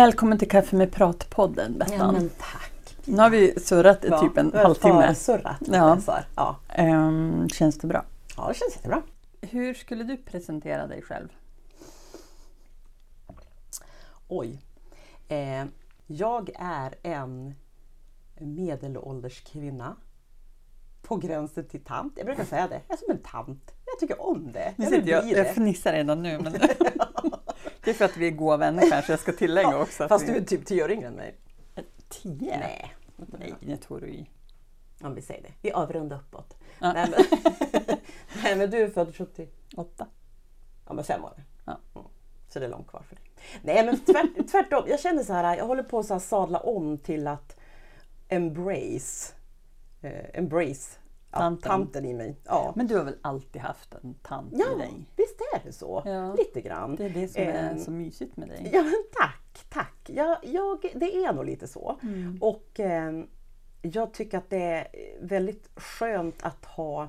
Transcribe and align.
Välkommen 0.00 0.38
till 0.38 0.48
Kaffe 0.48 0.76
med 0.76 0.92
prat-podden 0.92 1.78
Bettan. 1.78 2.14
Ja, 2.14 2.28
tack. 2.38 2.96
Nu 3.04 3.18
har 3.18 3.30
vi 3.30 3.60
surrat 3.60 4.04
i 4.04 4.08
typ 4.08 4.36
en 4.36 4.52
halvtimme. 4.52 5.14
surrat 5.14 5.60
Ja. 5.60 5.98
Ja. 6.36 6.56
Ehm, 6.68 7.48
känns 7.48 7.78
det 7.78 7.86
bra? 7.86 8.04
ja, 8.36 8.48
det 8.48 8.54
känns 8.54 8.76
jättebra. 8.76 9.02
Hur 9.40 9.74
skulle 9.74 10.04
du 10.04 10.16
presentera 10.16 10.86
dig 10.86 11.02
själv? 11.02 11.28
Oj. 14.28 14.62
Eh, 15.28 15.64
jag 16.06 16.50
är 16.58 16.94
en 17.02 17.54
medelålders 18.38 19.40
kvinna. 19.40 19.96
På 21.02 21.16
gränsen 21.16 21.64
till 21.64 21.84
tant. 21.84 22.12
Jag 22.16 22.26
brukar 22.26 22.44
säga 22.44 22.68
det. 22.68 22.80
Jag 22.88 22.94
är 22.94 22.98
som 23.06 23.10
en 23.10 23.22
tant. 23.22 23.74
Jag 23.86 23.98
tycker 24.00 24.22
om 24.22 24.52
det. 24.52 24.74
Nu 24.76 24.84
Jag 24.84 24.92
sitter 24.92 25.10
jag, 25.10 25.30
jag 25.30 25.54
fnissar 25.54 25.92
redan 25.92 26.22
nu. 26.22 26.38
Men 26.38 26.52
det 27.84 27.90
är 27.90 27.94
för 27.94 28.04
att 28.04 28.16
vi 28.16 28.26
är 28.26 28.30
goda 28.30 28.56
vänner 28.56 28.90
kanske 28.90 29.12
jag 29.12 29.20
ska 29.20 29.32
tillägga 29.32 29.78
också. 29.78 30.08
Fast 30.08 30.28
vi... 30.28 30.32
du 30.32 30.38
är 30.38 30.44
typ 30.44 30.66
tio 30.66 30.84
år 30.84 30.90
yngre 30.90 31.06
än 31.06 31.14
mig. 31.14 31.36
Tio? 32.08 32.58
Nej. 32.58 32.94
Nej, 33.16 33.54
det 33.60 33.76
tror 33.76 34.00
du 34.00 34.08
i. 34.08 34.30
Om 35.00 35.14
vi 35.14 35.22
säger 35.22 35.42
det. 35.42 35.52
Vi 35.62 35.72
avrundar 35.72 36.16
uppåt. 36.16 36.56
Ja. 36.78 36.92
Nej, 36.92 37.10
men, 37.10 37.24
Nej 38.42 38.56
men 38.56 38.70
du 38.70 38.78
är 38.78 38.90
född 38.90 39.16
70. 39.16 39.48
Åtta. 39.76 40.06
Ja 40.86 40.94
men 40.94 41.04
fem 41.04 41.24
år. 41.24 41.44
Ja. 41.64 41.78
Mm. 41.94 42.06
Så 42.48 42.58
det 42.58 42.64
är 42.64 42.70
långt 42.70 42.86
kvar 42.88 43.02
för 43.08 43.16
dig. 43.16 43.24
Nej 43.62 43.84
men 43.84 44.00
tvärt, 44.00 44.50
tvärtom. 44.50 44.84
Jag 44.88 45.00
känner 45.00 45.22
så 45.22 45.32
här, 45.32 45.56
jag 45.56 45.66
håller 45.66 45.82
på 45.82 45.98
att 45.98 46.22
sadla 46.22 46.58
om 46.58 46.98
till 46.98 47.26
att 47.26 47.56
embrace, 48.28 49.34
eh, 50.00 50.38
embrace 50.38 50.98
Tanten. 51.30 51.70
tanten. 51.70 52.04
i 52.04 52.14
mig. 52.14 52.36
Ja. 52.44 52.72
Men 52.76 52.86
du 52.86 52.96
har 52.96 53.04
väl 53.04 53.18
alltid 53.22 53.62
haft 53.62 53.94
en 53.94 54.14
tant 54.14 54.52
ja, 54.52 54.74
i 54.74 54.78
dig? 54.78 55.09
Visst 55.20 55.40
är 55.54 55.60
det 55.64 55.72
så. 55.72 56.02
Ja. 56.06 56.34
Lite 56.34 56.60
grann. 56.60 56.96
Det 56.96 57.04
är 57.04 57.10
det 57.10 57.28
som 57.28 57.42
är 57.42 57.70
Ehm, 57.70 57.78
så 57.78 57.90
mysigt 57.90 58.36
med 58.36 58.48
dig. 58.48 58.70
Ja 58.72 58.82
men 58.82 59.04
tack, 59.12 59.64
tack. 59.68 59.96
Jag, 60.06 60.38
jag, 60.42 60.80
det 60.94 61.24
är 61.24 61.32
nog 61.32 61.44
lite 61.44 61.66
så. 61.68 61.98
Mm. 62.02 62.38
Och 62.40 62.80
eh, 62.80 63.22
jag 63.82 64.12
tycker 64.14 64.38
att 64.38 64.50
det 64.50 64.62
är 64.62 64.86
väldigt 65.20 65.70
skönt 65.76 66.42
att 66.42 66.64
ha 66.64 67.08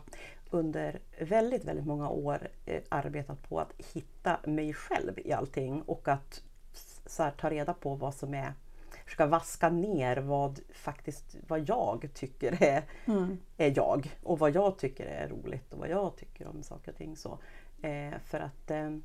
under 0.50 1.00
väldigt, 1.20 1.66
väldigt 1.66 1.86
många 1.86 2.10
år 2.10 2.48
eh, 2.66 2.82
arbetat 2.90 3.50
på 3.50 3.60
att 3.60 3.74
hitta 3.94 4.40
mig 4.46 4.74
själv 4.74 5.20
i 5.20 5.34
allting 5.34 5.82
och 5.82 6.08
att 6.08 6.44
så 7.06 7.24
här, 7.24 7.32
ta 7.32 7.50
reda 7.50 7.74
på 7.74 7.96
vad 7.96 8.14
som 8.14 8.34
är 8.34 8.54
försöka 9.06 9.26
vaska 9.26 9.70
ner 9.70 10.18
vad 10.18 10.60
faktiskt 10.74 11.36
vad 11.48 11.70
jag 11.70 12.10
tycker 12.14 12.64
är, 12.64 12.84
Mm. 13.06 13.38
är 13.58 13.74
jag 13.76 14.18
och 14.24 14.40
vad 14.40 14.56
jag 14.56 14.78
tycker 14.78 15.06
är 15.06 15.28
roligt 15.30 15.74
och 15.74 15.80
vad 15.80 15.90
jag 15.90 16.16
tycker 16.18 16.48
om 16.48 16.64
saker 16.64 16.92
och 16.92 16.98
ting. 16.98 17.16
Så, 17.16 17.40
eh, 17.82 18.20
för 18.26 18.40
att 18.40 18.72
eh, 18.72 18.98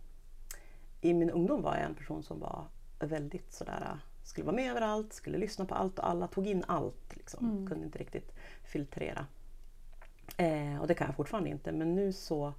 i 1.00 1.14
min 1.14 1.30
ungdom 1.30 1.62
var 1.62 1.76
jag 1.76 1.84
en 1.84 1.94
person 1.94 2.22
som 2.22 2.40
var 2.40 2.64
väldigt 2.98 3.52
sådär, 3.52 3.98
skulle 4.22 4.44
vara 4.44 4.56
med 4.56 4.70
överallt, 4.70 5.12
skulle 5.12 5.38
lyssna 5.38 5.64
på 5.64 5.74
allt 5.74 5.98
och 5.98 6.08
alla, 6.08 6.26
tog 6.26 6.46
in 6.46 6.64
allt. 6.68 7.16
Liksom. 7.16 7.66
Kunde 7.68 7.84
inte 7.84 7.98
riktigt 7.98 8.32
filtrera. 8.64 9.26
Eh, 10.36 10.80
och 10.80 10.86
det 10.86 10.94
kan 10.94 11.06
jag 11.06 11.16
fortfarande 11.16 11.50
inte 11.50 11.72
men 11.72 11.94
nu 11.94 12.12
så, 12.12 12.52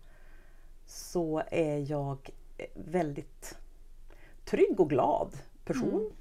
så 0.86 1.44
är 1.52 1.92
jag 1.92 2.30
eh, 2.58 2.66
väldigt 2.76 3.58
trygg 4.46 4.80
och 4.80 4.90
glad 4.90 5.38
person. 5.66 6.12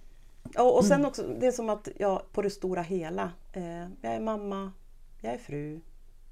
Och, 0.59 0.77
och 0.77 0.84
sen 0.84 1.05
också, 1.05 1.23
det 1.41 1.47
är 1.47 1.53
som 1.53 1.69
att 1.69 1.89
jag 1.99 2.33
på 2.33 2.43
det 2.43 2.51
stora 2.51 2.83
hela, 2.83 3.33
eh, 3.53 3.81
jag 4.01 4.15
är 4.15 4.21
mamma, 4.21 4.73
jag 5.21 5.34
är 5.34 5.39
fru, 5.39 5.81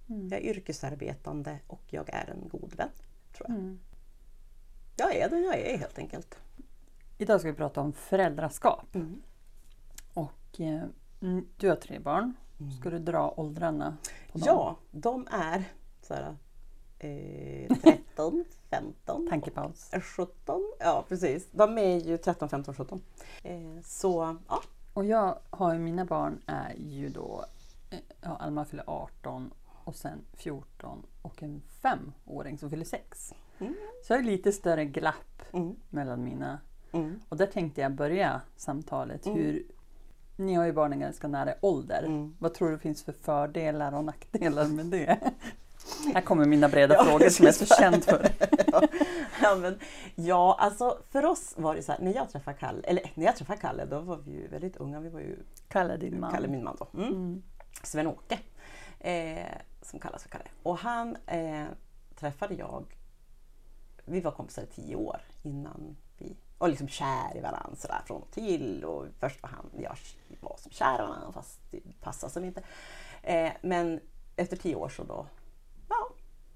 jag 0.07 0.33
är 0.33 0.41
yrkesarbetande 0.41 1.59
och 1.67 1.83
jag 1.87 2.09
är 2.09 2.31
en 2.31 2.49
god 2.49 2.75
vän. 2.77 2.89
Tror 3.37 3.51
jag. 3.51 3.59
Mm. 3.59 3.79
jag 4.97 5.15
är 5.15 5.29
den 5.29 5.43
jag 5.45 5.59
är 5.59 5.79
helt 5.79 5.99
enkelt. 5.99 6.39
Idag 7.19 7.41
ska 7.41 7.51
vi 7.51 7.57
prata 7.57 7.81
om 7.81 7.93
föräldraskap. 7.93 8.95
Mm. 8.95 9.23
Och 10.15 10.61
eh, 10.61 10.83
mm, 11.21 11.49
du 11.57 11.69
har 11.69 11.77
tre 11.77 11.99
barn. 11.99 12.35
Ska 12.81 12.91
du 12.91 12.99
dra 12.99 13.35
åldrarna 13.37 13.97
på 14.33 14.39
dem? 14.39 14.47
Ja, 14.47 14.77
de 14.91 15.29
är 15.31 15.65
så 16.03 16.15
här, 16.15 16.37
eh, 16.99 17.77
13, 17.83 18.45
15, 18.71 19.27
Tankepaus. 19.31 19.91
17. 20.17 20.73
Ja 20.79 21.05
precis, 21.09 21.49
de 21.51 21.79
är 21.79 21.97
ju 22.01 22.17
13, 22.17 22.49
15, 22.49 22.75
17. 22.75 23.03
Eh, 23.43 23.81
så 23.85 24.37
ja, 24.49 24.63
Och 24.95 25.05
jag 25.05 25.39
har 25.51 25.73
ju, 25.73 25.79
mina 25.79 26.05
barn 26.05 26.41
är 26.47 26.75
ju 26.75 27.09
då, 27.09 27.45
eh, 27.91 27.99
ja, 28.21 28.37
Alma 28.37 28.65
fyller 28.65 28.85
18 28.87 29.51
och 29.85 29.97
sen 29.97 30.19
14 30.37 31.07
och 31.23 31.43
en 31.43 31.63
femåring 31.83 32.59
som 32.59 32.71
fyller 32.71 32.85
6. 32.85 33.35
Mm. 33.59 33.75
Så 34.03 34.13
jag 34.13 34.19
har 34.19 34.23
lite 34.23 34.53
större 34.53 34.85
glapp 34.85 35.43
Mm. 35.53 35.77
mellan 35.91 36.25
mina. 36.25 36.59
Mm. 36.93 37.21
Och 37.29 37.37
där 37.37 37.47
tänkte 37.47 37.81
jag 37.81 37.93
börja 37.93 38.41
samtalet. 38.57 39.27
Hur, 39.27 39.63
ni 40.37 40.55
har 40.55 40.65
ju 40.65 40.73
barnen 40.73 41.01
ganska 41.01 41.29
nära 41.29 41.55
ålder. 41.61 42.03
Mm. 42.03 42.35
Vad 42.39 42.55
tror 42.55 42.71
du 42.71 42.79
finns 42.79 43.03
för 43.05 43.13
fördelar 43.13 43.93
och 43.93 44.05
nackdelar 44.05 44.69
med 44.69 44.87
det? 44.87 45.19
Här 46.15 46.21
kommer 46.21 46.45
mina 46.45 46.69
breda 46.69 46.95
Ja, 46.95 47.05
frågor 47.05 47.29
som 47.29 47.45
jag 47.47 47.55
är 47.55 47.67
så 47.67 47.75
känd 47.75 48.05
för. 48.05 48.29
ja, 49.43 49.55
men, 49.57 49.79
ja, 50.15 50.57
alltså 50.61 50.99
för 51.11 51.25
oss 51.25 51.55
var 51.57 51.75
det 51.75 51.83
så 51.83 51.93
här, 51.93 52.01
när 52.01 52.15
jag 52.15 52.31
träffade 52.31 52.57
Kalle, 52.57 52.83
eller 52.83 53.11
när 53.15 53.25
jag 53.25 53.37
träffade 53.37 53.59
Kalle, 53.61 53.85
då 53.85 54.01
var 54.01 54.17
vi 54.17 54.31
ju 54.31 54.49
väldigt 54.49 54.77
unga. 54.77 55.01
Vi 55.01 55.09
var 55.09 55.21
ju 55.21 55.37
Kalle 55.69 55.97
din 55.97 56.21
man. 56.21 56.33
Kalle, 56.33 56.49
min 56.49 56.65
man 56.65 56.77
då. 56.79 56.89
Mm. 56.99 57.09
Mm. 57.15 57.43
Sven-Åke, 57.83 58.39
eh, 59.01 59.47
som 59.85 60.01
kallas 60.01 60.23
för 60.23 60.29
Kalle. 60.29 60.49
Och 60.63 60.79
han 60.79 61.17
eh, 61.27 61.67
träffade 62.15 62.55
jag, 62.55 62.85
vi 64.05 64.21
var 64.21 64.31
kompisar 64.31 64.63
i 64.63 64.67
tio 64.67 64.97
år 64.97 65.21
innan 65.43 65.97
vi 66.19 66.37
var 66.59 66.69
liksom 66.69 66.89
kär 66.89 67.37
i 67.37 67.41
varandra 67.41 67.77
sådär 67.77 68.03
från 68.07 68.23
och 68.23 68.31
till. 68.31 68.85
Och 68.85 69.07
först 69.19 69.43
var 69.43 69.49
han, 69.51 69.71
jag 69.83 69.97
var 70.41 70.57
som 70.57 70.71
kär 70.73 70.95
i 70.95 71.07
varandra 71.07 71.33
fast 71.33 71.61
det 71.71 71.81
passade 72.01 72.33
som 72.33 72.45
inte. 72.45 72.63
Eh, 73.23 73.53
men 73.63 74.01
efter 74.37 74.57
tio 74.57 74.75
år 74.75 74.89
så 74.89 75.05
då, 75.05 75.27
ja, 75.89 76.11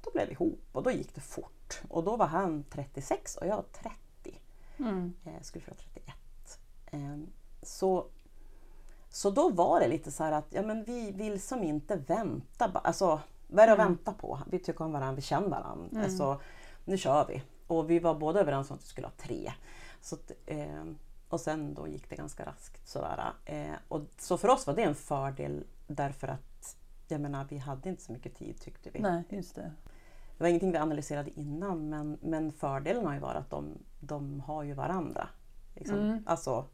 då 0.05 0.11
blev 0.11 0.27
vi 0.27 0.33
ihop 0.33 0.65
och 0.73 0.83
då 0.83 0.91
gick 0.91 1.15
det 1.15 1.21
fort. 1.21 1.81
Och 1.89 2.05
då 2.05 2.17
var 2.17 2.27
han 2.27 2.65
36 2.71 3.37
och 3.37 3.47
jag 3.47 3.65
30. 3.73 4.41
Mm. 4.79 5.15
Eh, 5.25 5.43
skulle 5.43 5.65
fylla 5.65 5.77
31. 5.77 6.15
Eh, 6.87 7.19
så, 7.63 8.07
så 9.11 9.31
då 9.31 9.49
var 9.49 9.81
det 9.81 9.89
lite 9.89 10.11
så 10.11 10.25
här 10.25 10.33
att 10.33 10.47
ja, 10.51 10.63
men 10.63 10.85
vi 10.85 11.13
vill 11.13 11.41
som 11.41 11.63
inte 11.63 11.97
vänta. 11.97 12.71
Alltså, 12.75 13.21
vad 13.49 13.63
är 13.63 13.67
det 13.67 13.73
att 13.73 13.79
vänta 13.79 14.13
på? 14.13 14.41
Vi 14.51 14.59
tycker 14.59 14.85
om 14.85 14.93
varandra, 14.93 15.15
vi 15.15 15.23
känner 15.23 15.49
varandra. 15.49 16.03
Alltså, 16.03 16.41
nu 16.85 16.99
kör 16.99 17.27
vi. 17.29 17.43
Och 17.67 17.91
vi 17.91 17.99
var 17.99 18.15
båda 18.15 18.41
överens 18.41 18.71
om 18.71 18.77
att 18.77 18.83
vi 18.83 18.87
skulle 18.87 19.07
ha 19.07 19.15
tre. 19.17 19.53
Så, 20.01 20.15
att, 20.15 20.33
eh, 20.47 20.85
och 21.29 21.41
sen 21.41 21.75
då 21.75 21.89
gick 21.89 22.11
det 22.11 22.17
ganska 22.17 22.45
raskt. 22.45 22.89
Sådär. 22.89 23.33
Eh, 23.45 23.75
och, 23.89 24.01
så 24.19 24.39
för 24.39 24.49
oss 24.49 24.67
var 24.67 24.75
det 24.75 24.83
en 24.83 24.95
fördel 24.95 25.65
därför 25.87 26.29
att 26.29 26.77
jag 27.09 27.21
menar, 27.21 27.47
vi 27.51 27.59
hade 27.59 27.89
inte 27.89 28.03
så 28.03 28.13
mycket 28.13 28.35
tid 28.35 28.61
tyckte 28.61 28.91
vi. 28.91 29.01
Nej, 29.01 29.25
just 29.29 29.55
det. 29.55 29.73
Det 30.39 30.45
var 30.45 30.49
ingenting 30.49 30.73
vi 30.73 30.79
analyserade 30.79 31.41
innan 31.41 31.89
men, 31.89 32.19
men 32.23 32.53
fördelen 32.53 33.07
har 33.07 33.15
ju 33.15 33.21
varit 33.21 33.37
att 33.37 33.51
de, 33.51 33.79
de 34.01 34.41
har 34.41 34.63
ju 34.63 34.75
varandra. 34.75 35.29
Liksom. 35.75 35.99
Mm. 35.99 36.23
Alltså, 36.27 36.65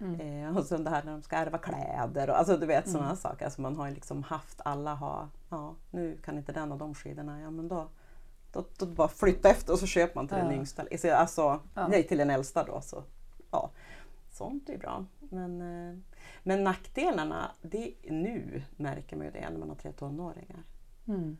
eh, 0.00 0.56
och 0.56 0.64
sen 0.64 0.84
det 0.84 0.90
här 0.90 1.02
när 1.04 1.12
de 1.12 1.22
ska 1.22 1.36
ärva 1.36 1.58
kläder 1.58 2.30
och 2.30 2.38
alltså, 2.38 2.56
du 2.56 2.66
vet 2.66 2.88
sådana 2.88 3.06
Mm. 3.06 3.16
saker. 3.16 3.44
Alltså, 3.44 3.60
man 3.60 3.76
har 3.76 3.88
ju 3.88 3.94
liksom 3.94 4.22
haft, 4.22 4.60
alla 4.64 4.94
har, 4.94 5.28
ja 5.48 5.74
nu 5.90 6.18
kan 6.24 6.38
inte 6.38 6.52
den 6.52 6.72
och 6.72 6.78
de 6.78 6.94
skidorna, 6.94 7.40
ja 7.40 7.50
men 7.50 7.68
då, 7.68 7.88
då, 8.52 8.64
då 8.78 8.86
bara 8.86 9.08
flytta 9.08 9.48
efter 9.50 9.72
och 9.72 9.78
så 9.78 9.86
köper 9.86 10.14
man 10.14 10.28
till 10.28 10.36
den 10.36 10.46
Ja. 10.46 10.52
yngsta. 10.56 10.82
Alltså, 10.82 11.08
Alltså, 11.10 11.60
Ja. 11.74 11.88
nej 11.88 12.02
till 12.08 12.18
den 12.18 12.30
äldsta 12.30 12.64
då. 12.64 12.80
Så, 12.80 13.04
ja, 13.50 13.70
sånt 14.30 14.68
är 14.68 14.78
bra. 14.78 15.04
Men, 15.20 15.60
eh, 15.60 15.98
men 16.42 16.64
nackdelarna, 16.64 17.50
det, 17.62 17.94
nu 18.10 18.62
märker 18.76 19.16
man 19.16 19.26
ju 19.26 19.32
det 19.32 19.50
när 19.50 19.58
man 19.58 19.68
har 19.68 19.76
tre 19.76 19.92
tonåringar 19.92 20.62
Mm. 21.08 21.36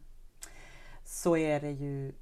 så 1.04 1.36
är 1.36 1.60
det 1.60 1.70
ju... 1.70 2.12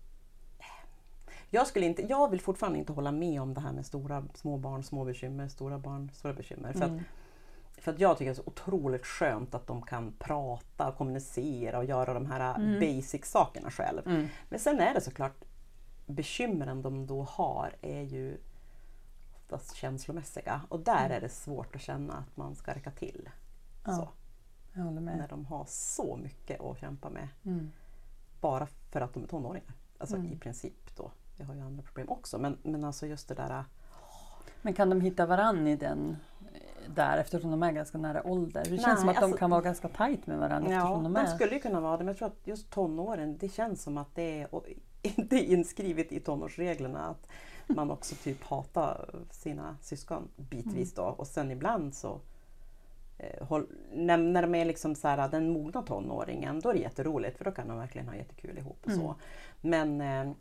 Jag, 1.51 1.67
skulle 1.67 1.87
inte, 1.87 2.03
jag 2.03 2.31
vill 2.31 2.41
fortfarande 2.41 2.79
inte 2.79 2.93
hålla 2.93 3.13
med 3.13 3.43
om 3.43 3.55
det 3.55 3.61
här 3.61 3.73
med 3.73 3.87
stora, 3.87 4.25
små 4.35 4.57
barn, 4.57 4.83
små 4.83 5.05
bekymmer, 5.05 5.49
stora 5.49 5.79
barn, 5.79 6.11
stora 6.15 6.33
bekymmer. 6.33 6.73
För, 6.73 6.85
Mm. 6.85 6.97
att, 6.97 7.83
för 7.85 7.93
att 7.93 7.99
jag 8.01 8.19
tycker 8.19 8.31
det 8.31 8.33
är 8.33 8.43
så 8.43 8.49
otroligt 8.51 9.07
skönt 9.07 9.55
att 9.55 9.67
de 9.67 9.83
kan 9.83 10.13
prata, 10.19 10.89
och 10.89 10.97
kommunicera 10.97 11.79
och 11.79 11.85
göra 11.85 12.15
de 12.15 12.27
här 12.27 12.55
basic-sakerna 12.81 13.71
själv. 13.71 14.03
Mm. 14.07 14.27
Men 14.49 14.59
sen 14.59 14.81
är 14.81 14.95
det 14.95 15.01
såklart 15.01 15.45
bekymren 16.07 16.83
de 16.83 17.07
då 17.07 17.23
har 17.23 17.73
är 17.83 18.03
ju 18.03 18.37
oftast 19.35 19.75
känslomässiga 19.77 20.61
och 20.69 20.81
där 20.81 21.11
är 21.11 21.21
det 21.21 21.29
svårt 21.29 21.75
att 21.77 21.81
känna 21.83 22.13
att 22.15 22.37
man 22.37 22.55
ska 22.55 22.75
räcka 22.75 22.91
till. 22.91 23.29
Ja. 23.85 23.93
Så, 23.93 24.09
Jag 24.73 24.83
håller 24.83 25.01
med. 25.01 25.19
när 25.19 25.29
de 25.29 25.45
har 25.47 25.65
så 25.69 26.17
mycket 26.17 26.61
att 26.61 26.79
kämpa 26.79 27.11
med 27.11 27.29
Mm. 27.45 27.71
bara 28.41 28.67
för 28.91 29.01
att 29.01 29.15
de 29.15 29.23
är 29.23 29.27
tonåringar. 29.27 29.73
Alltså 29.99 30.17
Mm. 30.17 30.33
i 30.33 30.37
princip 30.39 30.97
då. 30.97 31.11
Vi 31.37 31.45
har 31.45 31.55
ju 31.55 31.61
andra 31.61 31.83
problem 31.83 32.09
också 32.09 32.39
men, 32.39 32.59
men 32.63 32.85
alltså 32.85 33.07
just 33.07 33.29
det 33.29 33.35
där 33.35 33.65
Men 34.63 34.75
kan 34.75 34.91
de 34.91 35.01
hitta 35.01 35.27
varann 35.27 35.67
i 35.67 35.77
den 35.77 36.17
eh, 36.53 36.93
där 36.95 37.19
eftersom 37.19 37.51
de 37.51 37.63
är 37.63 37.73
ganska 37.73 37.99
nära 37.99 38.27
ålder? 38.27 38.65
Det 38.65 38.69
känns 38.69 38.87
Nej, 38.87 38.97
som 38.97 39.09
att 39.09 39.17
de 39.17 39.25
alltså- 39.25 39.39
kan 39.39 39.51
vara 39.51 39.61
ganska 39.61 39.89
tajt 39.89 40.27
med 40.27 40.39
varandra 40.39 40.71
Ja, 40.73 40.77
eftersom 40.77 41.03
de 41.03 41.13
de 41.13 41.21
är... 41.21 41.27
skulle 41.27 41.55
ju 41.55 41.61
kunna 41.61 41.81
vara 41.81 41.97
det 41.97 42.05
men 42.05 42.07
jag 42.07 42.17
tror 42.17 42.29
att 42.29 42.47
just 42.47 42.71
tonåren 42.71 43.37
det 43.39 43.49
känns 43.49 43.83
som 43.83 43.99
att 43.99 44.15
det 44.15 44.41
är 44.41 44.49
det 45.17 45.37
är 45.37 45.53
inskrivet 45.53 46.13
i 46.13 46.21
tonårsreglerna 46.21 47.09
att 47.09 47.29
man 47.67 47.91
också 47.91 48.15
typ 48.15 48.45
hatar 48.45 49.11
sina 49.31 49.77
syskon 49.81 50.29
bitvis 50.37 50.95
då 50.95 51.03
och 51.03 51.27
sen 51.27 51.51
ibland 51.51 51.95
så 51.95 52.21
eh, 53.19 53.47
håll, 53.47 53.67
när, 53.93 54.17
när 54.17 54.43
de 54.43 54.55
är 54.55 54.65
liksom 54.65 54.95
så 54.95 55.09
här, 55.09 55.29
den 55.29 55.51
mogna 55.51 55.83
tonåringen 55.83 56.61
då 56.61 56.69
är 56.69 56.75
det 56.75 56.81
jätteroligt 56.81 57.39
för 57.39 57.45
då 57.45 57.51
kan 57.51 57.69
de 57.69 57.79
verkligen 57.79 58.09
ha 58.09 58.17
jättekul 58.17 58.59
ihop 58.59 58.79
och 58.85 58.93
så. 58.93 59.15
Mm. 59.61 59.97
Men, 59.97 60.29
eh, 60.29 60.35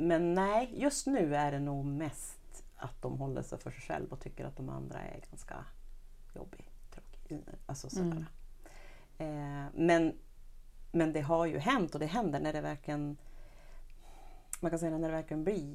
men 0.00 0.34
nej, 0.34 0.70
just 0.74 1.06
nu 1.06 1.34
är 1.36 1.52
det 1.52 1.60
nog 1.60 1.84
mest 1.84 2.64
att 2.76 3.02
de 3.02 3.18
håller 3.18 3.42
sig 3.42 3.58
för 3.58 3.70
sig 3.70 3.80
själva 3.80 4.16
och 4.16 4.20
tycker 4.20 4.44
att 4.44 4.56
de 4.56 4.68
andra 4.68 4.98
är 5.00 5.20
ganska 5.30 5.64
jobbig, 6.34 6.70
tråkig. 6.90 7.44
Alltså 7.66 7.90
sådär. 7.90 8.26
Mm. 9.18 9.64
Eh, 9.64 9.66
men, 9.74 10.18
men 10.92 11.12
det 11.12 11.20
har 11.20 11.46
ju 11.46 11.58
hänt 11.58 11.94
och 11.94 12.00
det 12.00 12.06
händer 12.06 12.40
när 12.40 12.52
det 12.52 12.60
verkligen 12.60 13.16
man 14.60 14.70
kan 14.70 14.78
säga 14.78 14.98
när 14.98 15.08
det 15.08 15.14
verkligen 15.14 15.44
blir 15.44 15.74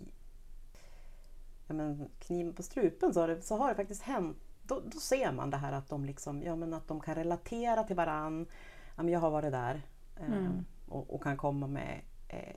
ja, 1.68 1.74
men, 1.74 2.10
kniven 2.19 2.54
på 2.54 2.63
strupen 2.63 3.13
så 3.13 3.19
har, 3.22 3.27
det, 3.27 3.42
så 3.42 3.57
har 3.57 3.69
det 3.69 3.75
faktiskt 3.75 4.01
hänt. 4.01 4.38
Då, 4.63 4.81
då 4.86 5.00
ser 5.00 5.31
man 5.31 5.50
det 5.50 5.57
här 5.57 5.72
att 5.72 5.89
de, 5.89 6.06
liksom, 6.06 6.44
ja, 6.44 6.56
men 6.56 6.74
att 6.74 6.88
de 6.88 7.00
kan 7.00 7.16
relatera 7.16 7.83
till 7.83 7.95
varann. 7.95 8.48
Ja, 8.95 9.04
men 9.04 9.13
jag 9.13 9.19
har 9.19 9.31
varit 9.31 9.51
där 9.51 9.81
eh, 10.16 10.25
Mm. 10.27 10.66
och, 10.88 11.13
och 11.13 11.24
kan 11.24 11.38
komma 11.38 11.68
med 11.68 12.01
eh, 12.27 12.56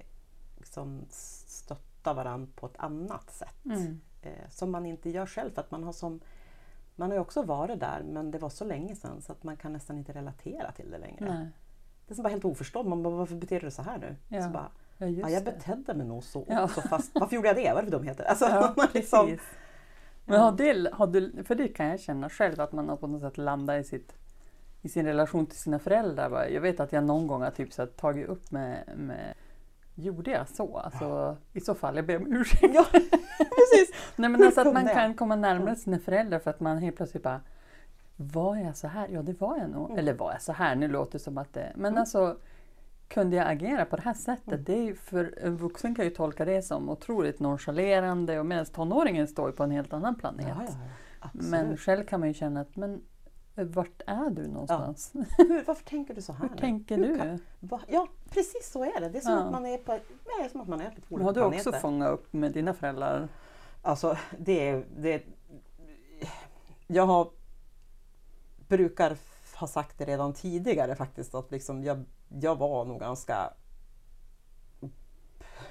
liksom 0.78 1.06
stötta 1.46 2.14
varann 2.14 2.46
på 2.54 2.66
ett 2.66 2.76
annat 2.78 3.30
sätt. 3.30 3.64
Mm. 3.64 4.00
Eh, 4.22 4.48
som 4.50 4.70
man 4.70 4.86
inte 4.86 5.10
gör 5.10 5.26
själv 5.26 5.50
för 5.50 5.60
att 5.60 5.70
man 5.70 5.84
har 5.84 5.92
som 5.92 6.20
man 6.96 7.10
har 7.10 7.16
ju 7.16 7.20
också 7.20 7.42
varit 7.42 7.80
där 7.80 8.02
men 8.02 8.30
det 8.30 8.38
var 8.38 8.48
så 8.50 8.64
länge 8.64 8.96
sedan 8.96 9.22
så 9.22 9.32
att 9.32 9.42
man 9.44 9.56
kan 9.56 9.72
nästan 9.72 9.98
inte 9.98 10.12
relatera 10.12 10.72
till 10.72 10.90
det 10.90 10.98
längre. 10.98 11.34
Nej. 11.34 11.48
Det 12.06 12.12
är 12.12 12.14
som 12.14 12.22
bara 12.22 12.28
helt 12.28 12.44
oförstått. 12.44 12.86
Man 12.86 13.02
bara, 13.02 13.14
varför 13.14 13.34
beter 13.34 13.56
du 13.56 13.60
dig 13.60 13.70
så 13.70 13.82
här 13.82 13.98
nu? 13.98 14.16
Ja, 14.28 14.42
Så 14.42 14.50
bara, 14.50 14.70
Ja, 14.98 15.06
ja, 15.06 15.30
jag 15.30 15.44
betedde 15.44 15.94
mig 15.94 16.06
nog 16.06 16.24
så 16.24 16.44
Ja. 16.48 16.64
också 16.64 16.80
fast 16.80 17.10
varför 17.14 17.36
gjorde 17.36 17.48
jag 17.48 17.56
det? 17.56 17.72
Vad 17.72 17.78
är 17.78 17.82
det 17.82 17.90
för 17.90 17.98
dumheter? 17.98 18.24
Alltså, 18.24 18.44
Ja, 18.44 18.74
man 18.76 18.86
liksom. 18.94 19.38
Men 20.24 20.40
har 20.40 20.52
det, 20.52 20.90
har 20.92 21.06
du, 21.06 21.44
för 21.44 21.54
det 21.54 21.68
kan 21.68 21.86
jag 21.86 22.00
känna 22.00 22.30
själv 22.30 22.60
att 22.60 22.72
man 22.72 22.88
har 22.88 22.96
på 22.96 23.06
något 23.06 23.20
sätt 23.20 23.38
landat 23.38 23.80
i, 23.80 23.84
sitt, 23.84 24.14
i 24.82 24.88
sin 24.88 25.06
relation 25.06 25.46
till 25.46 25.58
sina 25.58 25.78
föräldrar. 25.78 26.46
Jag 26.46 26.60
vet 26.60 26.80
att 26.80 26.92
jag 26.92 27.04
någon 27.04 27.26
gång 27.26 27.42
har 27.42 27.50
typ 27.50 27.72
så 27.72 27.86
tagit 27.86 28.28
upp 28.28 28.50
med, 28.50 28.92
med 28.96 29.34
Gjorde 30.00 30.30
jag 30.30 30.48
så? 30.48 30.76
Alltså, 30.78 31.36
I 31.52 31.60
så 31.60 31.74
fall, 31.74 31.96
jag 31.96 32.06
ber 32.06 32.16
om 32.16 32.32
ursäkt. 32.32 32.74
ja, 32.74 32.84
precis. 33.38 33.94
Nej, 34.16 34.30
men 34.30 34.42
alltså 34.42 34.60
att 34.60 34.72
man 34.74 34.88
kan 34.88 35.14
komma 35.14 35.36
närmare 35.36 35.76
sina 35.76 35.98
föräldrar 35.98 36.38
för 36.38 36.50
att 36.50 36.60
man 36.60 36.78
helt 36.78 36.96
plötsligt 36.96 37.22
bara 37.22 37.40
Var 38.16 38.56
jag 38.56 38.76
så 38.76 38.88
här? 38.88 39.08
Ja, 39.08 39.22
det 39.22 39.40
var 39.40 39.56
jag 39.56 39.70
nog. 39.70 39.86
Mm. 39.86 39.98
Eller 39.98 40.12
var 40.14 40.32
jag 40.32 40.42
så 40.42 40.52
här? 40.52 40.74
Nu 40.74 40.88
låter 40.88 41.12
det 41.12 41.18
som 41.18 41.38
att 41.38 41.54
det... 41.54 41.72
Men 41.76 41.86
Mm. 41.92 42.00
alltså 42.00 42.36
kunde 43.08 43.36
jag 43.36 43.50
agera 43.50 43.84
på 43.84 43.96
det 43.96 44.02
här 44.02 44.14
sättet? 44.14 44.48
Mm. 44.52 44.64
Det 44.64 44.88
är 44.88 44.94
för 44.94 45.34
en 45.42 45.56
vuxen 45.56 45.94
kan 45.94 46.04
ju 46.04 46.10
tolka 46.10 46.44
det 46.44 46.62
som 46.62 46.88
otroligt 46.88 47.40
nonchalerande 47.40 48.38
och 48.40 48.46
medan 48.46 48.66
tonåringen 48.66 49.28
står 49.28 49.52
på 49.52 49.62
en 49.62 49.70
helt 49.70 49.92
annan 49.92 50.14
planet. 50.14 50.46
Ja, 50.48 50.62
ja. 51.20 51.28
Men 51.32 51.76
själv 51.76 52.04
kan 52.04 52.20
man 52.20 52.28
ju 52.28 52.34
känna 52.34 52.60
att 52.60 52.76
men 52.76 53.00
vart 53.64 54.02
är 54.06 54.30
du 54.30 54.48
någonstans? 54.48 55.12
Hur, 55.38 55.64
varför 55.64 55.84
tänker 55.84 56.14
du 56.14 56.22
så 56.22 56.32
här 56.32 56.40
Hur 56.42 56.50
nu? 56.50 56.56
tänker 56.60 56.96
Hur 56.96 57.08
du? 57.08 57.18
kan- 57.18 57.40
Va? 57.60 57.80
Ja, 57.88 58.06
precis 58.30 58.70
så 58.72 58.84
är 58.84 59.00
det. 59.00 59.08
Det 59.08 59.18
är 59.18 59.22
som, 59.22 59.32
Ja. 59.32 59.38
att, 59.40 59.52
man 59.52 59.66
är 59.66 59.78
på, 59.78 59.92
nej, 60.38 60.50
som 60.50 60.60
att 60.60 60.68
man 60.68 60.80
är 60.80 60.90
på 60.90 61.00
två 61.00 61.16
Men 61.16 61.24
har 61.24 61.30
olika 61.30 61.40
du 61.40 61.46
också 61.46 61.62
planeter. 61.70 61.80
fångat 61.80 62.10
upp 62.12 62.32
med 62.32 62.52
dina 62.52 62.74
föräldrar? 62.74 63.28
Alltså, 63.82 64.16
det 64.38 64.68
är... 64.68 64.84
Det, 64.96 65.22
jag 66.86 67.06
har, 67.06 67.30
brukar 68.68 69.16
ha 69.54 69.66
sagt 69.66 69.98
det 69.98 70.04
redan 70.04 70.32
tidigare 70.32 70.96
faktiskt 70.96 71.34
att 71.34 71.50
liksom 71.50 71.84
jag, 71.84 72.04
jag 72.28 72.56
var 72.56 72.84
nog 72.84 73.00
ganska 73.00 73.50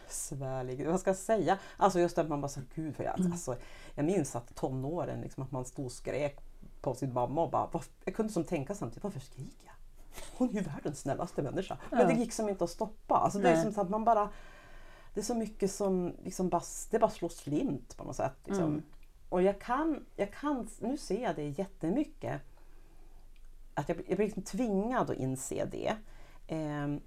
svärlig. 0.08 0.88
Vad 0.88 1.00
ska 1.00 1.10
jag 1.10 1.18
säga? 1.18 1.58
Alltså 1.78 2.00
just 2.00 2.18
att 2.18 2.28
man 2.30 2.42
bara 2.42 2.50
så 2.50 2.62
gud 2.76 2.96
vad 2.98 3.08
jag, 3.08 3.22
alltså, 3.32 3.56
jag 3.96 4.06
minns 4.06 4.36
att 4.36 4.56
tonåren, 4.56 5.22
liksom, 5.22 5.44
att 5.44 5.52
man 5.52 5.66
stod 5.66 5.86
och 5.86 5.92
skrek 5.92 6.40
på 6.94 7.00
sin 7.00 7.14
mamma 7.14 7.44
och 7.44 7.52
bara, 7.52 7.70
"Varför-" 7.72 7.92
jag 8.06 8.16
kunde 8.16 8.34
som 8.34 8.44
tänka 8.44 8.76
samtidigt, 8.76 9.04
varför 9.04 9.20
skriker 9.20 9.66
jag? 9.66 9.74
Hon 10.38 10.50
är 10.50 10.54
ju 10.54 10.62
världens 10.62 11.00
snällaste 11.00 11.42
människa. 11.42 11.78
Men 11.92 12.00
Ja. 12.00 12.08
det 12.08 12.14
gick 12.14 12.34
som 12.34 12.50
inte 12.50 12.64
att 12.64 12.70
stoppa. 12.70 13.16
Alltså, 13.16 13.40
det 13.40 13.50
är 13.50 13.62
som 13.64 13.74
så 13.74 13.82
att 13.82 13.90
man 13.90 14.04
bara 14.04 14.30
det 15.18 15.22
är 15.22 15.26
så 15.26 15.36
mycket 15.36 15.72
som 15.72 16.16
liksom 16.24 16.50
bara, 16.50 16.62
det 16.92 17.00
bara 17.00 17.12
slår 17.12 17.30
slint 17.30 17.98
på 17.98 18.04
något 18.04 18.16
sätt. 18.16 18.34
Liksom. 18.46 18.66
Mm. 18.66 18.84
Och 19.30 19.42
jag 19.42 19.62
kan, 19.62 20.06
jag 20.16 20.34
kan, 20.34 20.70
nu 20.80 20.98
ser 20.98 21.24
jag 21.24 21.36
det 21.36 21.50
jättemycket. 21.50 22.42
Att 23.74 23.90
jag, 23.90 23.98
jag 23.98 24.18
blir 24.18 24.26
liksom 24.26 24.44
tvingad 24.44 25.10
att 25.10 25.18
inse 25.18 25.66
det. 25.66 25.96
Ehm, 26.48 27.02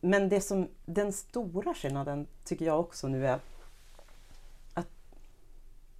men 0.00 0.28
det 0.28 0.40
som, 0.40 0.68
den 0.84 1.12
stora 1.12 1.74
skillnaden 1.74 2.26
tycker 2.44 2.64
jag 2.64 2.80
också 2.80 3.08
nu 3.08 3.26
är 3.26 3.40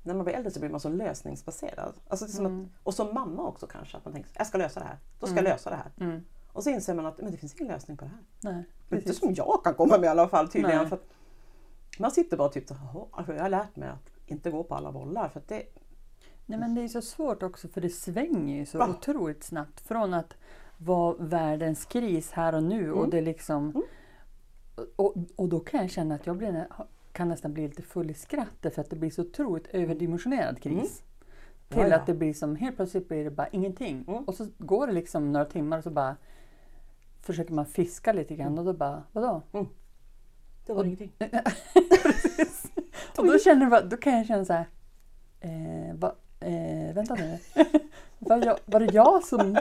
när 0.09 0.15
man 0.15 0.25
blir 0.25 0.35
äldre 0.35 0.51
så 0.51 0.61
blir 0.61 0.71
man 0.71 0.81
så 0.81 0.89
lösningsbaserad. 0.89 1.95
Alltså 2.09 2.39
Mm. 2.41 2.63
att, 2.65 2.87
och 2.87 2.95
som 2.95 3.15
mamma 3.15 3.47
också 3.47 3.67
kanske, 3.67 3.97
att 3.97 4.05
man 4.05 4.15
tänker 4.15 4.31
jag 4.35 4.47
ska 4.47 4.59
lösa 4.59 4.81
det 4.81 4.87
här. 4.87 4.99
Då 5.21 5.27
ska 5.27 5.33
Mm. 5.39 5.45
jag 5.45 5.53
lösa 5.53 5.71
det 5.71 5.77
här. 5.77 5.91
Mm. 6.07 6.21
Och 6.53 6.63
så 6.65 6.71
inser 6.71 6.95
man 6.95 7.07
att 7.07 7.19
men 7.21 7.31
det 7.31 7.37
finns 7.37 7.55
ingen 7.55 7.73
lösning 7.73 7.97
på 7.97 8.05
det 8.05 8.11
här. 8.11 8.21
Nej, 8.55 8.65
Inte 9.01 9.15
som 9.15 9.35
jag 9.35 9.61
kan 9.65 9.75
komma 9.75 9.99
med 9.99 10.05
i 10.05 10.09
alla 10.09 10.29
fall 10.29 10.49
tydligen. 10.49 10.79
Nej. 10.79 10.89
För 10.89 10.99
man 11.99 12.11
sitter 12.11 12.37
bara 12.37 12.49
typ 12.49 12.69
så 12.69 12.75
här, 12.75 12.87
"Jaha, 12.95 13.07
alltså 13.13 13.33
jag 13.35 13.43
har 13.43 13.49
lärt 13.49 13.77
mig 13.77 13.89
att 13.89 14.11
inte 14.27 14.51
gå 14.51 14.65
på 14.65 14.75
alla 14.75 14.93
bollar. 14.93 15.29
För 15.29 15.43
det, 15.49 15.63
Nej 16.47 16.59
men 16.59 16.75
det 16.75 16.83
är 16.85 16.89
så 16.89 17.03
svårt 17.03 17.43
också 17.43 17.69
för 17.69 17.81
det 17.81 17.91
svänger 17.91 18.57
ju 18.57 18.67
så 18.67 18.79
Ja. 18.79 18.89
otroligt 18.89 19.45
snabbt. 19.45 19.81
Från 19.81 20.15
att 20.15 20.35
vara 20.79 21.15
världens 21.19 21.85
kris 21.85 22.31
här 22.31 22.55
och 22.55 22.63
nu 22.63 22.93
och 22.93 22.99
Mm. 22.99 23.11
det 23.11 23.21
liksom... 23.21 23.71
Mm. 23.71 23.83
Och, 24.97 25.15
och 25.37 25.49
då 25.49 25.61
kan 25.61 25.81
jag 25.81 25.91
känna 25.91 26.15
att 26.15 26.27
jag 26.27 26.37
blir, 26.37 26.67
kan 27.19 27.29
nästan 27.29 27.53
bli 27.55 27.69
lite 27.69 27.83
full 27.83 28.11
i 28.11 28.15
skratt 28.15 28.49
för 28.75 28.81
att 28.81 28.91
det 28.91 28.97
blir 28.97 29.11
så 29.11 29.23
otroligt 29.23 29.67
överdimensionerad 29.67 30.63
kris. 30.63 31.03
Till 31.69 31.79
Mm. 31.79 31.91
Ja, 31.91 31.97
ja. 31.97 32.01
att 32.01 32.07
det 32.07 32.15
blir 32.15 32.35
som, 32.35 32.57
helt 32.57 32.77
plötsligt 32.77 33.09
blir 33.09 33.25
det 33.25 33.31
bara 33.31 33.49
ingenting. 33.49 34.05
Mm. 34.09 34.25
Och 34.25 34.35
så 34.35 34.47
går 34.59 34.87
det 34.87 34.93
liksom 34.93 35.33
några 35.33 35.45
timmar 35.47 35.79
och 35.79 35.85
så 35.85 35.91
bara 35.91 36.17
försöker 37.23 37.55
man 37.55 37.67
fiska 37.67 38.13
lite 38.13 38.35
grann 38.37 38.47
Mm. 38.47 38.59
och 38.59 38.65
då 38.65 38.73
bara, 38.73 39.03
vadå? 39.13 39.43
det 40.67 40.73
var 40.73 40.81
Och- 40.81 40.87
ingenting. 40.87 41.13
Och 43.19 43.27
då, 43.27 43.39
känner 43.39 43.71
jag, 43.71 43.89
då 43.89 43.97
kan 43.97 44.13
jag 44.17 44.27
känna 44.27 44.45
så 44.45 44.53
här, 44.53 44.67
eh, 45.41 45.95
va, 45.95 46.15
eh, 46.41 46.95
vänta 46.95 47.15
nu. 47.15 47.39
var, 48.19 48.47
jag, 48.47 48.59
var 48.65 48.81
det 48.81 48.95
jag 48.95 49.25
som 49.25 49.59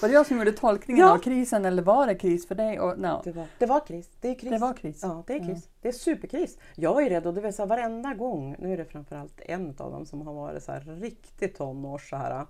var 0.00 0.08
det 0.08 0.14
jag 0.14 0.26
som 0.26 0.38
gjorde 0.38 0.52
tolkningen 0.52 1.06
Ja. 1.06 1.12
av 1.12 1.18
krisen 1.18 1.64
eller 1.64 1.82
var 1.82 2.06
det 2.06 2.14
kris 2.14 2.48
för 2.48 2.54
dig? 2.54 2.80
Och, 2.80 2.98
no, 2.98 3.20
Det 3.24 3.32
var, 3.32 3.46
det 3.58 3.66
var 3.66 3.80
kris. 3.86 4.10
Det 4.20 4.28
är 4.28 4.34
kris. 4.34 4.50
det 4.50 4.58
var 4.58 4.72
kris. 4.72 5.00
Ja, 5.02 5.22
det 5.26 5.34
är 5.34 5.44
kris. 5.44 5.68
Det 5.82 5.88
är 5.88 5.92
superkris. 5.92 6.58
Jag 6.74 7.06
är 7.06 7.10
rädd 7.10 7.26
och 7.26 7.36
vet 7.44 7.54
så 7.54 7.62
här, 7.62 7.68
varenda 7.68 8.14
gång, 8.14 8.56
nu 8.58 8.72
är 8.72 8.76
det 8.76 8.84
framförallt 8.84 9.40
en 9.40 9.74
av 9.78 9.92
dem 9.92 10.06
som 10.06 10.26
har 10.26 10.34
varit 10.34 10.62
så 10.62 10.72
här 10.72 10.80
riktigt 11.00 11.58
tonårs 11.58 12.10
så 12.10 12.16
här. 12.16 12.46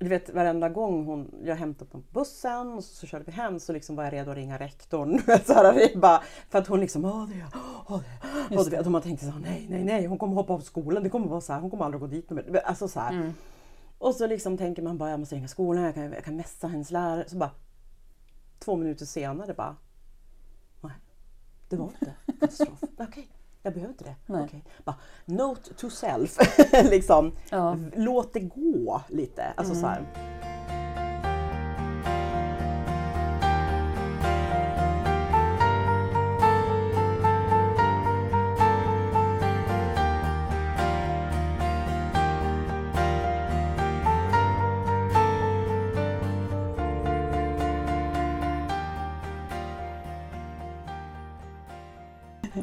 Du 0.00 0.08
vet 0.08 0.34
varenda 0.34 0.68
gång 0.68 1.04
hon, 1.06 1.30
jag 1.44 1.56
hämtade 1.56 1.90
på 1.90 2.02
bussen 2.10 2.72
och 2.72 2.84
så, 2.84 2.94
så 2.94 3.06
körde 3.06 3.24
vi 3.24 3.32
hem 3.32 3.60
så 3.60 3.72
liksom 3.72 3.96
var 3.96 4.04
jag 4.04 4.12
redo 4.12 4.30
att 4.30 4.36
ringa 4.36 4.58
rektorn. 4.58 5.18
Så 5.46 5.52
här, 5.52 5.72
det 5.74 5.94
är 5.94 5.98
bara, 5.98 6.22
för 6.50 6.58
att 6.58 6.66
hon 6.66 6.80
liksom, 6.80 7.04
åh 7.04 7.28
det 7.28 7.34
är 7.34 7.38
jag, 7.38 7.48
åh 7.88 8.00
det 8.48 8.54
är 8.54 8.72
jag." 8.76 8.86
och 8.86 8.92
man 8.92 9.02
tänkte 9.02 9.26
så 9.26 9.32
här, 9.32 9.40
nej, 9.40 9.66
nej, 9.70 9.84
nej, 9.84 10.06
hon 10.06 10.18
kommer 10.18 10.34
hoppa 10.34 10.52
av 10.52 10.60
skolan, 10.60 11.02
det 11.02 11.08
kommer 11.10 11.26
vara 11.28 11.40
så 11.40 11.52
här, 11.52 11.60
hon 11.60 11.70
kommer 11.70 11.84
aldrig 11.84 12.00
gå 12.00 12.06
dit. 12.06 12.30
Alltså 12.64 12.88
så 12.88 13.00
här. 13.00 13.12
Mm. 13.12 13.32
Och 13.98 14.14
så 14.14 14.26
liksom 14.26 14.56
tänker 14.56 14.82
man 14.82 14.98
bara, 14.98 15.10
jag 15.10 15.20
måste 15.20 15.34
ringa 15.34 15.48
skolan, 15.48 15.84
jag 15.84 15.94
kan, 15.94 16.12
jag 16.12 16.24
kan 16.24 16.36
messa 16.36 16.66
hennes 16.66 16.90
lärare. 16.90 17.28
Så 17.28 17.36
bara 17.36 17.50
två 18.58 18.76
minuter 18.76 19.06
senare 19.06 19.54
bara, 19.54 19.76
nej, 20.80 20.92
det 21.68 21.76
var 21.76 21.84
inte 21.84 22.14
katastrof. 22.40 22.82
Okej, 22.98 23.28
jag 23.62 23.74
behöver 23.74 23.92
inte 23.92 24.04
det. 24.04 24.16
Nej. 24.26 24.44
Okej. 24.44 24.64
Bara, 24.84 24.96
note 25.24 25.74
to 25.74 25.90
self, 25.90 26.38
liksom. 26.90 27.32
Ja. 27.50 27.76
Låt 27.94 28.32
det 28.32 28.40
gå 28.40 29.02
lite. 29.08 29.52
Alltså 29.56 29.74
så 29.74 29.86
här. 29.86 30.37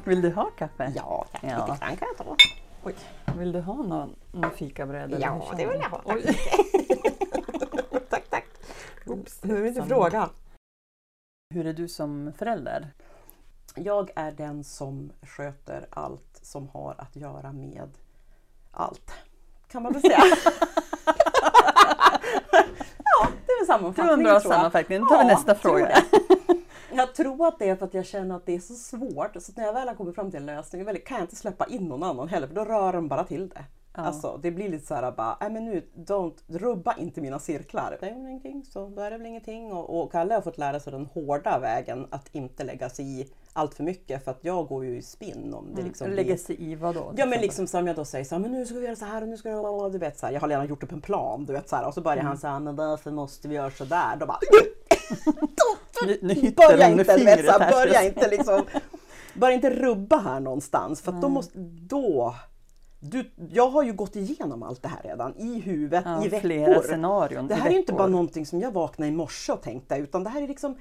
Vill 0.06 0.22
du 0.22 0.32
ha 0.34 0.50
kaffe? 0.58 0.92
Ja, 0.96 1.26
tack, 1.32 1.44
Ja. 1.44 1.66
lite 1.66 1.86
grann 1.86 1.98
kan 1.98 2.08
jag 2.08 2.18
ta. 2.18 2.36
Oj. 2.84 2.96
Vill 3.38 3.52
du 3.52 3.62
ha 3.62 3.74
någon, 3.74 4.16
någon 4.32 4.52
hur 4.52 5.20
Ja, 5.20 5.52
det 5.58 5.66
vill 5.66 5.78
du? 5.78 5.84
jag 5.84 5.90
ha. 5.90 6.02
Tack. 6.06 6.24
tack, 8.10 8.24
tack. 8.30 8.46
Oops, 9.06 9.44
nu 9.44 9.62
vill 9.62 9.74
du 9.74 9.80
Samma. 9.80 9.88
fråga. 9.88 10.30
Hur 11.54 11.68
är 11.68 11.74
du 11.74 11.88
som 11.88 12.32
förälder? 12.38 12.94
Jag 13.76 14.12
är 14.16 14.32
den 14.32 14.64
som 14.64 15.12
sköter 15.22 15.88
allt 15.90 16.40
som 16.42 16.70
har 16.70 16.96
att 16.98 17.16
göra 17.16 17.52
med 17.54 17.90
allt. 18.72 19.12
Kan 19.68 19.84
man 19.84 19.94
väl 19.94 20.02
säga. 20.02 20.18
ja, 23.04 23.28
det 23.46 23.52
är 23.52 23.60
väl 23.60 23.68
sammanfattningen 23.68 24.24
bra 24.24 24.40
tror 24.40 24.54
jag. 24.54 24.60
sammanfattning. 24.60 25.00
Nu 25.00 25.06
tar 25.06 25.18
vi 25.18 25.24
Ja, 25.30 25.36
nästa 25.36 25.56
fråga. 25.56 25.98
Jag 26.94 27.16
tror 27.16 27.48
att 27.48 27.60
det 27.60 27.70
är 27.70 27.76
för 27.76 27.86
att 27.86 27.94
jag 27.94 28.06
känner 28.06 28.36
att 28.36 28.46
det 28.46 28.56
är 28.56 28.60
så 28.60 28.74
svårt. 28.74 29.36
Så 29.40 29.52
när 29.56 29.64
jag 29.66 29.74
väl 29.74 29.88
har 29.88 29.96
kommit 29.96 30.16
fram 30.16 30.32
till 30.32 30.40
en 30.40 30.46
lösning 30.46 30.86
kan 30.86 31.18
jag 31.18 31.22
inte 31.24 31.36
släppa 31.36 31.66
in 31.66 31.88
någon 31.88 32.04
annan 32.04 32.28
heller 32.28 32.48
för 32.48 32.56
då 32.56 32.66
rör 32.66 32.94
de 32.94 33.08
bara 33.08 33.24
till 33.24 33.50
det. 33.50 33.64
Ja. 33.98 34.02
Alltså, 34.02 34.40
det 34.42 34.52
blir 34.52 34.70
lite 34.70 34.86
så 34.86 34.96
här 34.96 35.12
bara, 35.12 35.38
nej 35.42 35.50
men 35.50 35.66
nu, 35.66 35.84
don't, 35.96 36.34
rubba 36.48 36.96
inte 36.98 37.22
mina 37.22 37.40
cirklar. 37.40 37.98
Det 38.00 38.10
är 38.10 38.14
väl 38.14 38.20
ingenting, 38.28 38.66
så 38.66 38.88
då 38.90 39.02
är 39.02 39.12
det 39.12 39.18
väl 39.18 39.28
ingenting. 39.28 39.74
Och, 39.74 40.02
och 40.02 40.12
Kalle 40.12 40.34
har 40.34 40.42
fått 40.42 40.58
lära 40.58 40.80
sig 40.80 40.92
den 40.94 41.06
hårda 41.06 41.60
vägen 41.60 42.08
att 42.10 42.30
inte 42.32 42.64
lägga 42.64 42.90
sig 42.90 43.22
i 43.22 43.28
allt 43.54 43.74
för 43.74 43.84
mycket 43.84 44.24
för 44.24 44.32
att 44.32 44.40
jag 44.42 44.68
går 44.68 44.86
ju 44.86 44.98
i 44.98 45.02
spinn 45.02 45.54
om 45.54 45.76
det 45.76 45.82
liksom 45.82 46.10
Lägga 46.12 46.24
blir... 46.24 46.38
sig 46.38 46.72
i 46.72 46.76
vad 46.76 46.96
då? 46.96 47.14
Ja 47.18 47.26
men 47.26 47.42
liksom 47.42 47.68
som 47.68 47.88
jag 47.88 47.96
då 47.96 48.06
säger 48.06 48.26
så 48.26 48.36
här, 48.36 48.42
men 48.42 48.52
nu 48.52 48.66
ska 48.66 48.76
vi 48.76 48.86
göra 48.86 48.96
så 48.96 49.06
här 49.06 49.22
och 49.22 49.28
nu 49.28 49.38
ska 49.38 49.50
vi... 49.84 49.92
Du 49.92 49.98
vet 49.98 50.20
så 50.20 50.26
här, 50.26 50.34
jag 50.34 50.42
har 50.42 50.48
redan 50.48 50.68
gjort 50.68 50.84
upp 50.84 50.92
en 50.92 51.02
plan. 51.02 51.46
Du 51.46 51.54
vet 51.54 51.70
så 51.70 51.76
här, 51.76 51.88
och 51.88 51.94
så 51.94 52.02
börjar 52.02 52.18
Mm. 52.18 52.28
han 52.28 52.38
så 52.38 52.48
här, 52.48 52.60
men 52.60 52.76
varför 52.76 53.12
måste 53.12 53.48
vi 53.48 53.56
göra 53.56 53.72
så 53.72 53.86
där? 53.86 54.16
Då 54.20 54.26
bara, 54.26 54.40
Nu, 56.06 56.18
nu 56.22 56.52
börja 56.52 56.90
inte, 56.90 57.12
här. 57.12 57.72
börja 57.72 58.04
inte 58.04 58.28
liksom, 58.30 58.64
börja 59.34 59.56
inte 59.56 59.70
rubba 59.70 60.18
här 60.18 60.40
någonstans 60.40 61.02
för 61.02 61.12
att 61.12 61.22
då 61.22 61.30
måste, 61.30 61.52
då 61.90 62.36
du, 63.00 63.32
jag 63.52 63.70
har 63.70 63.84
ju 63.84 63.94
gått 63.94 64.16
igenom 64.16 64.64
allt 64.64 64.82
det 64.82 64.88
här 64.90 65.02
redan 65.04 65.36
i 65.38 65.60
huvudet 65.60 66.04
Ja, 66.06 66.26
i 66.26 66.30
flera 66.30 66.70
veckor. 66.70 66.84
scenarion 66.84 67.48
Det 67.48 67.56
här 67.56 67.70
är 67.70 67.78
inte 67.78 67.94
bara 67.94 68.08
någonting 68.08 68.46
som 68.46 68.60
jag 68.62 68.72
vaknade 68.72 69.12
i 69.12 69.16
morse 69.16 69.52
och 69.54 69.62
tänkte 69.62 69.96
utan 69.96 70.24
det 70.24 70.30
här 70.30 70.42
är 70.42 70.48
liksom 70.48 70.76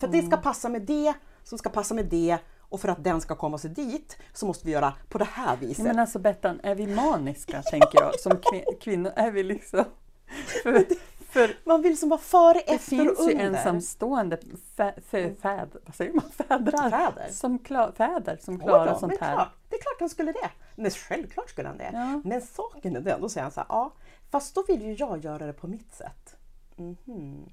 för 0.00 0.06
att 0.06 0.12
det 0.12 0.18
Mm. 0.18 0.30
ska 0.30 0.40
passa 0.40 0.68
med 0.68 0.82
det 0.82 1.14
som 1.44 1.58
ska 1.58 1.68
passa 1.70 1.94
med 1.94 2.04
det 2.06 2.38
och 2.60 2.80
för 2.80 2.88
att 2.88 3.04
den 3.04 3.20
ska 3.20 3.34
komma 3.36 3.58
sig 3.58 3.70
dit 3.70 4.16
så 4.32 4.46
måste 4.46 4.66
vi 4.66 4.72
göra 4.72 4.92
på 5.08 5.18
det 5.18 5.28
här 5.32 5.56
viset. 5.56 5.84
men 5.84 5.98
alltså 5.98 6.18
Bettan, 6.18 6.60
är 6.62 6.74
vi 6.74 6.86
maniska 6.86 7.62
tänker 7.62 8.00
jag? 8.02 8.20
Som 8.20 8.32
kvin- 8.32 8.78
kvinnor 8.80 9.12
är 9.16 9.30
vi 9.30 9.42
liksom... 9.42 9.84
För, 10.62 10.84
för 11.32 11.56
Man 11.64 11.82
vill 11.82 11.98
som 11.98 12.08
vara 12.08 12.20
före, 12.20 12.52
det 12.66 12.72
efter 12.74 12.90
finns 12.96 13.18
och 13.18 13.24
ju 13.30 13.32
under. 13.32 13.44
ensamstående 13.44 14.38
fä, 14.76 14.94
fä, 15.10 15.34
fäd, 15.42 15.68
vad 15.86 15.94
säger 15.94 16.12
man? 16.12 16.30
Fädrar? 16.30 16.90
Fäder. 16.90 17.28
Som 17.32 17.58
klar, 17.58 17.92
fäder 17.96 18.38
som 18.40 18.58
klarar 18.60 18.92
då, 18.92 18.98
sånt 18.98 19.20
här. 19.20 19.34
Klart, 19.34 19.48
det 19.68 19.76
är 19.76 19.80
klart 19.82 19.96
han 20.00 20.08
skulle 20.08 20.32
det. 20.32 20.50
Men 20.76 20.90
självklart 20.90 21.50
skulle 21.50 21.68
han 21.68 21.78
det. 21.78 21.90
Ja. 21.92 22.20
Men 22.24 22.42
saken 22.42 22.96
är 22.96 23.00
den, 23.00 23.20
då 23.20 23.28
säger 23.28 23.42
han 23.42 23.52
så 23.52 23.60
här, 23.60 23.66
ja, 23.68 23.92
fast 24.30 24.54
då 24.54 24.64
vill 24.68 24.82
ju 24.82 24.92
jag 24.94 25.24
göra 25.24 25.46
det 25.46 25.52
på 25.52 25.66
mitt 25.66 25.94
sätt. 25.94 26.36
Mhm. 26.76 27.50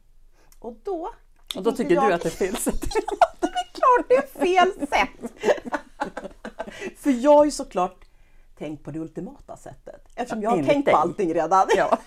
Och 0.60 0.76
då... 0.84 1.10
Och 1.56 1.64
då 1.64 1.72
tycker 1.72 1.96
jag- 1.96 2.10
du 2.10 2.14
att 2.14 2.22
det 2.22 2.28
är 2.30 2.32
fel 2.32 2.56
sätt? 2.58 2.82
det 3.40 3.48
är 3.48 3.72
klart 3.74 4.06
det 4.10 4.16
är 4.16 4.28
fel 4.40 4.88
sätt! 4.88 5.32
För 6.98 7.10
jag 7.12 7.36
har 7.36 7.46
ju 7.46 7.52
såklart 7.52 8.06
tänkt 8.60 8.84
på 8.84 8.92
det 8.92 9.00
ultimata 9.00 9.58
sättet. 9.58 10.08
Eftersom 10.16 10.42
jag 10.42 10.50
har 10.50 10.58
Enligt 10.58 10.72
tänkt 10.72 10.92
på 10.92 10.98
allting 10.98 11.34
redan. 11.34 11.68
Ja. 11.78 11.98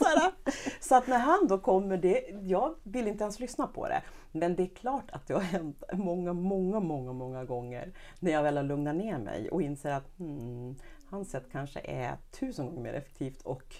så, 0.80 0.94
att 0.94 1.06
när 1.06 1.18
han 1.18 1.46
då 1.48 1.58
kommer, 1.58 1.96
det, 1.96 2.24
jag 2.42 2.74
vill 2.82 3.08
inte 3.08 3.24
ens 3.24 3.40
lyssna 3.40 3.66
på 3.66 3.88
det. 3.88 4.02
Men 4.32 4.56
det 4.56 4.62
är 4.62 4.74
klart 4.74 5.10
att 5.12 5.26
det 5.26 5.34
har 5.34 5.40
hänt 5.40 5.82
många, 5.92 6.32
många, 6.32 6.80
många, 6.80 7.12
många 7.12 7.44
gånger 7.44 7.92
när 8.20 8.32
jag 8.32 8.42
väl 8.42 8.56
har 8.56 8.64
lugnat 8.64 8.96
ner 8.96 9.18
mig 9.18 9.50
och 9.50 9.62
inser 9.62 9.90
att 9.90 10.18
hmm, 10.18 10.76
hans 11.10 11.30
sätt 11.30 11.44
kanske 11.52 11.80
är 11.80 12.16
tusen 12.30 12.66
gånger 12.66 12.80
mer 12.80 12.94
effektivt 12.94 13.42
och 13.42 13.74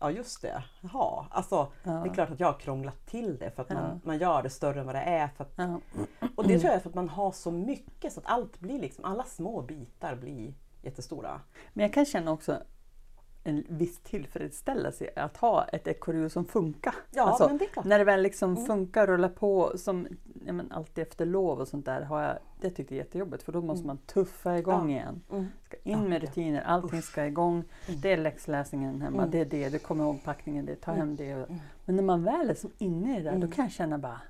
Ja 0.00 0.10
just 0.10 0.42
det, 0.42 0.64
jaha. 0.80 1.26
Alltså, 1.30 1.72
Det 1.82 1.90
är 1.90 2.14
klart 2.14 2.30
att 2.30 2.40
jag 2.40 2.46
har 2.46 2.58
krånglat 2.58 3.06
till 3.06 3.36
det 3.38 3.50
för 3.50 3.62
att 3.62 3.70
man, 3.70 4.00
man 4.04 4.18
gör 4.18 4.42
det 4.42 4.50
större 4.50 4.80
än 4.80 4.86
vad 4.86 4.94
det 4.94 5.00
är. 5.00 5.28
För 5.28 5.44
att, 5.44 5.52
Ja. 5.56 5.80
och 6.36 6.48
det 6.48 6.58
tror 6.58 6.64
jag 6.64 6.74
är 6.74 6.80
för 6.80 6.88
att 6.88 6.94
man 6.94 7.08
har 7.08 7.32
så 7.32 7.50
mycket 7.50 8.12
så 8.12 8.20
att 8.20 8.26
allt 8.26 8.60
blir 8.60 8.78
liksom, 8.78 9.04
alla 9.04 9.24
små 9.24 9.62
bitar 9.62 10.14
blir 10.14 10.54
jättestora. 10.84 11.40
Men 11.72 11.82
jag 11.82 11.92
kan 11.92 12.04
känna 12.04 12.32
också 12.32 12.58
en 13.46 13.64
viss 13.68 13.98
tillfredsställelse 14.00 15.10
att 15.16 15.36
ha 15.36 15.64
ett 15.64 15.86
ekorrhjul 15.86 16.30
som 16.30 16.44
funkar. 16.44 16.94
Ja, 17.10 17.36
men 17.48 17.58
det 17.58 17.64
är 17.64 17.68
klart. 17.68 17.84
När 17.84 17.98
det 17.98 18.04
väl 18.04 18.22
liksom 18.22 18.66
funkar, 18.66 19.06
rullar 19.06 19.28
på 19.28 19.72
som 19.78 20.06
ja, 20.46 20.52
men 20.52 20.72
alltid 20.72 21.02
efter 21.02 21.26
lov 21.26 21.60
och 21.60 21.68
sånt 21.68 21.86
där. 21.86 22.00
Har 22.02 22.22
jag, 22.22 22.38
det 22.60 22.70
tyckte 22.70 22.94
jag 22.94 23.00
är 23.00 23.04
jättejobbigt 23.04 23.42
för 23.42 23.52
då 23.52 23.62
måste 23.62 23.86
man 23.86 23.98
tuffa 23.98 24.58
igång 24.58 24.90
Ja. 24.90 24.96
igen. 24.96 25.20
Mm. 25.32 25.46
Ska 25.64 25.76
in 25.82 26.08
med 26.08 26.20
rutiner, 26.22 26.60
allting 26.62 27.02
ska 27.02 27.26
igång. 27.26 27.64
Det 28.02 28.12
är 28.12 28.16
läxläsningen 28.16 29.00
hemma, 29.02 29.18
Mm. 29.18 29.30
det 29.30 29.38
är 29.40 29.44
det, 29.44 29.68
du 29.68 29.78
kommer 29.78 30.04
ihåg 30.04 30.24
packningen, 30.24 30.66
det, 30.66 30.76
ta 30.76 30.92
hem 30.92 31.16
det. 31.16 31.46
Men 31.84 31.96
när 31.96 32.02
man 32.02 32.24
väl 32.24 32.50
är 32.50 32.54
som 32.54 32.70
inne 32.78 33.12
i 33.12 33.16
det 33.16 33.22
där, 33.22 33.30
Mm. 33.36 33.40
då 33.48 33.54
kan 33.56 33.64
jag 33.64 33.72
känna 33.72 33.98
bara 33.98 34.20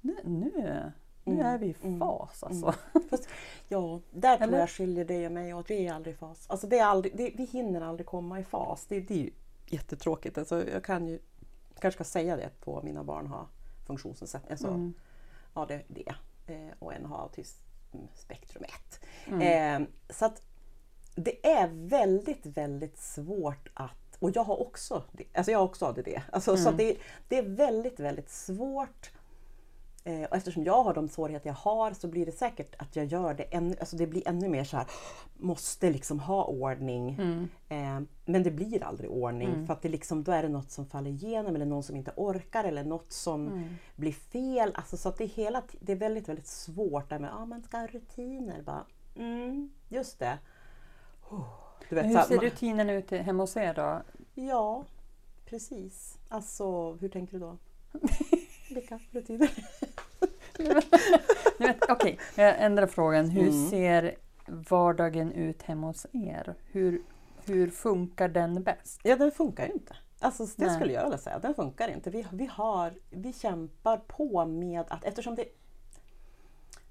nu, 0.00 0.16
nu, 0.24 0.82
nu 1.28 1.34
Mm. 1.34 1.46
är 1.46 1.58
vi 1.58 1.66
i 1.66 1.98
fas 1.98 2.42
alltså. 2.42 2.74
Fast, 3.10 3.28
ja, 3.68 4.00
där 4.10 4.36
tror 4.36 4.48
Eller? 4.48 4.58
jag 4.58 4.70
skiljer 4.70 5.04
dig 5.04 5.26
och 5.26 5.32
mig 5.32 5.54
åt. 5.54 5.70
Vi 5.70 5.86
är 5.86 5.92
aldrig 5.94 6.14
i 6.14 6.18
fas. 6.18 6.44
Alltså 6.50 6.66
det 6.66 6.78
är 6.78 6.84
aldrig, 6.84 7.16
det, 7.16 7.32
vi 7.36 7.44
hinner 7.44 7.80
aldrig 7.80 8.06
komma 8.06 8.40
i 8.40 8.44
fas. 8.44 8.86
Det, 8.88 9.00
det 9.00 9.14
är 9.14 9.18
ju 9.18 9.30
jättetråkigt. 9.66 10.38
Alltså 10.38 10.68
jag 10.68 10.84
kan 10.84 11.08
ju, 11.08 11.18
kanske 11.80 11.96
ska 11.96 12.04
säga 12.04 12.36
det 12.36 12.50
av 12.70 12.84
mina 12.84 13.04
barn 13.04 13.26
har 13.26 13.46
funktionsnedsättning. 13.86 14.50
Alltså, 14.52 14.68
Mm. 14.68 14.94
ADD 15.52 15.98
eh, 16.46 16.56
och 16.78 16.94
en 16.94 17.04
har 17.04 17.18
autismspektrum 17.22 18.64
1. 18.64 19.00
Mm. 19.26 19.82
Eh, 19.82 19.88
så 20.10 20.24
att 20.24 20.42
det 21.14 21.46
är 21.46 21.68
väldigt, 21.72 22.46
väldigt 22.46 22.98
svårt 22.98 23.68
att, 23.74 24.16
och 24.18 24.30
jag 24.36 24.44
har 24.44 24.60
också, 24.60 25.02
det- 25.12 25.24
alltså 25.34 25.52
jag 25.52 25.58
har 25.58 25.64
också 25.66 25.86
ADD. 25.86 26.08
Alltså, 26.32 26.56
Så 26.56 26.60
Mm. 26.68 26.72
att 26.72 26.78
det, 26.78 26.96
det 27.28 27.38
är 27.38 27.42
väldigt, 27.42 28.00
väldigt 28.00 28.30
svårt 28.30 29.10
och 30.30 30.36
eftersom 30.36 30.64
jag 30.64 30.82
har 30.82 30.94
de 30.94 31.08
svårigheter 31.08 31.48
jag 31.48 31.54
har 31.54 31.92
så 31.92 32.08
blir 32.08 32.26
det 32.26 32.32
säkert 32.32 32.74
att 32.78 32.96
jag 32.96 33.04
gör 33.06 33.34
det 33.34 33.42
ännu, 33.42 33.76
alltså 33.80 33.96
det 33.96 34.06
blir 34.06 34.28
ännu 34.28 34.48
mer 34.48 34.64
så 34.64 34.76
här, 34.76 34.86
måste 35.36 35.90
liksom 35.90 36.20
ha 36.20 36.44
ordning. 36.44 37.14
Mm. 37.14 37.48
Eh, 37.68 38.08
men 38.24 38.42
det 38.42 38.50
blir 38.50 38.82
aldrig 38.84 39.10
ordning 39.10 39.66
för 39.66 39.72
att 39.72 39.82
det 39.82 39.88
liksom, 39.88 40.24
då 40.24 40.32
är 40.32 40.42
det 40.42 40.48
något 40.48 40.70
som 40.70 40.86
faller 40.86 41.10
igenom 41.10 41.54
eller 41.54 41.66
någon 41.66 41.82
som 41.82 41.96
inte 41.96 42.12
orkar 42.16 42.64
eller 42.64 42.84
något 42.84 43.12
som 43.12 43.46
Mm. 43.46 43.68
blir 43.96 44.12
fel. 44.12 44.72
Alltså, 44.74 44.96
så 44.96 45.08
att 45.08 45.18
det, 45.18 45.24
är 45.24 45.28
hela, 45.28 45.62
det 45.80 45.92
är 45.92 45.96
väldigt, 45.96 46.28
väldigt 46.28 46.46
svårt 46.46 47.08
där 47.10 47.18
med 47.18 47.30
att 47.34 47.40
ah, 47.40 47.46
man 47.46 47.62
ska 47.62 47.76
ha 47.78 47.86
rutiner. 47.86 48.62
Bara, 48.62 48.84
mm, 49.16 49.70
just 49.88 50.18
det. 50.18 50.38
Oh, 51.30 51.44
vet, 51.90 52.06
hur 52.06 52.18
ser 52.22 52.34
man- 52.36 52.44
rutinen 52.44 52.90
ut 52.90 53.10
hemma 53.10 53.42
hos 53.42 53.56
er 53.56 53.74
då? 53.74 54.02
Ja, 54.34 54.84
precis. 55.44 56.18
Alltså, 56.28 56.92
hur 56.94 57.08
tänker 57.08 57.32
du 57.32 57.38
då? 57.38 57.56
Vilka 58.70 59.00
rutiner? 59.10 59.50
Okej, 61.88 62.18
jag 62.36 62.54
ändrar 62.62 62.86
frågan. 62.86 63.28
Hur 63.30 63.48
Mm. 63.48 63.70
ser 63.70 64.14
vardagen 64.46 65.32
ut 65.32 65.62
hemma 65.62 65.86
hos 65.86 66.06
er? 66.12 66.54
Hur, 66.72 67.02
hur 67.46 67.70
funkar 67.70 68.28
den 68.28 68.62
bäst? 68.62 69.00
Ja, 69.02 69.16
den 69.16 69.30
funkar 69.30 69.66
ju 69.66 69.72
inte. 69.72 69.96
Alltså, 70.20 70.44
det 70.56 70.66
Nej. 70.66 70.74
skulle 70.74 70.92
jag 70.92 71.04
vilja 71.04 71.18
säga. 71.18 71.38
Den 71.38 71.54
funkar 71.54 71.88
inte. 71.88 72.10
Vi, 72.10 72.26
vi, 72.32 72.46
har, 72.46 72.94
vi 73.10 73.32
kämpar 73.32 73.96
på 73.96 74.46
med 74.46 74.84
att 74.88 75.04
eftersom 75.04 75.34
det 75.34 75.44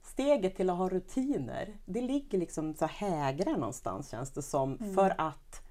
steget 0.04 0.56
till 0.56 0.70
att 0.70 0.78
ha 0.78 0.90
rutiner, 0.90 1.78
det 1.86 2.02
ligger 2.02 2.38
liksom 2.38 2.74
så 2.76 2.86
här 2.86 3.08
hägrar 3.10 3.52
någonstans 3.58 4.10
känns 4.12 4.32
det 4.32 4.42
som. 4.42 4.78
För 4.96 5.14
att 5.18 5.62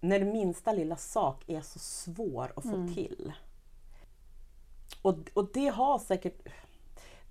när 0.00 0.24
minsta 0.24 0.72
lilla 0.72 0.96
sak 0.96 1.44
är 1.46 1.60
så 1.60 1.78
svår 1.78 2.52
att 2.56 2.62
få 2.64 2.88
till. 2.94 3.32
Och, 5.02 5.16
och 5.34 5.50
det 5.52 5.68
har 5.68 5.98
säkert 5.98 6.48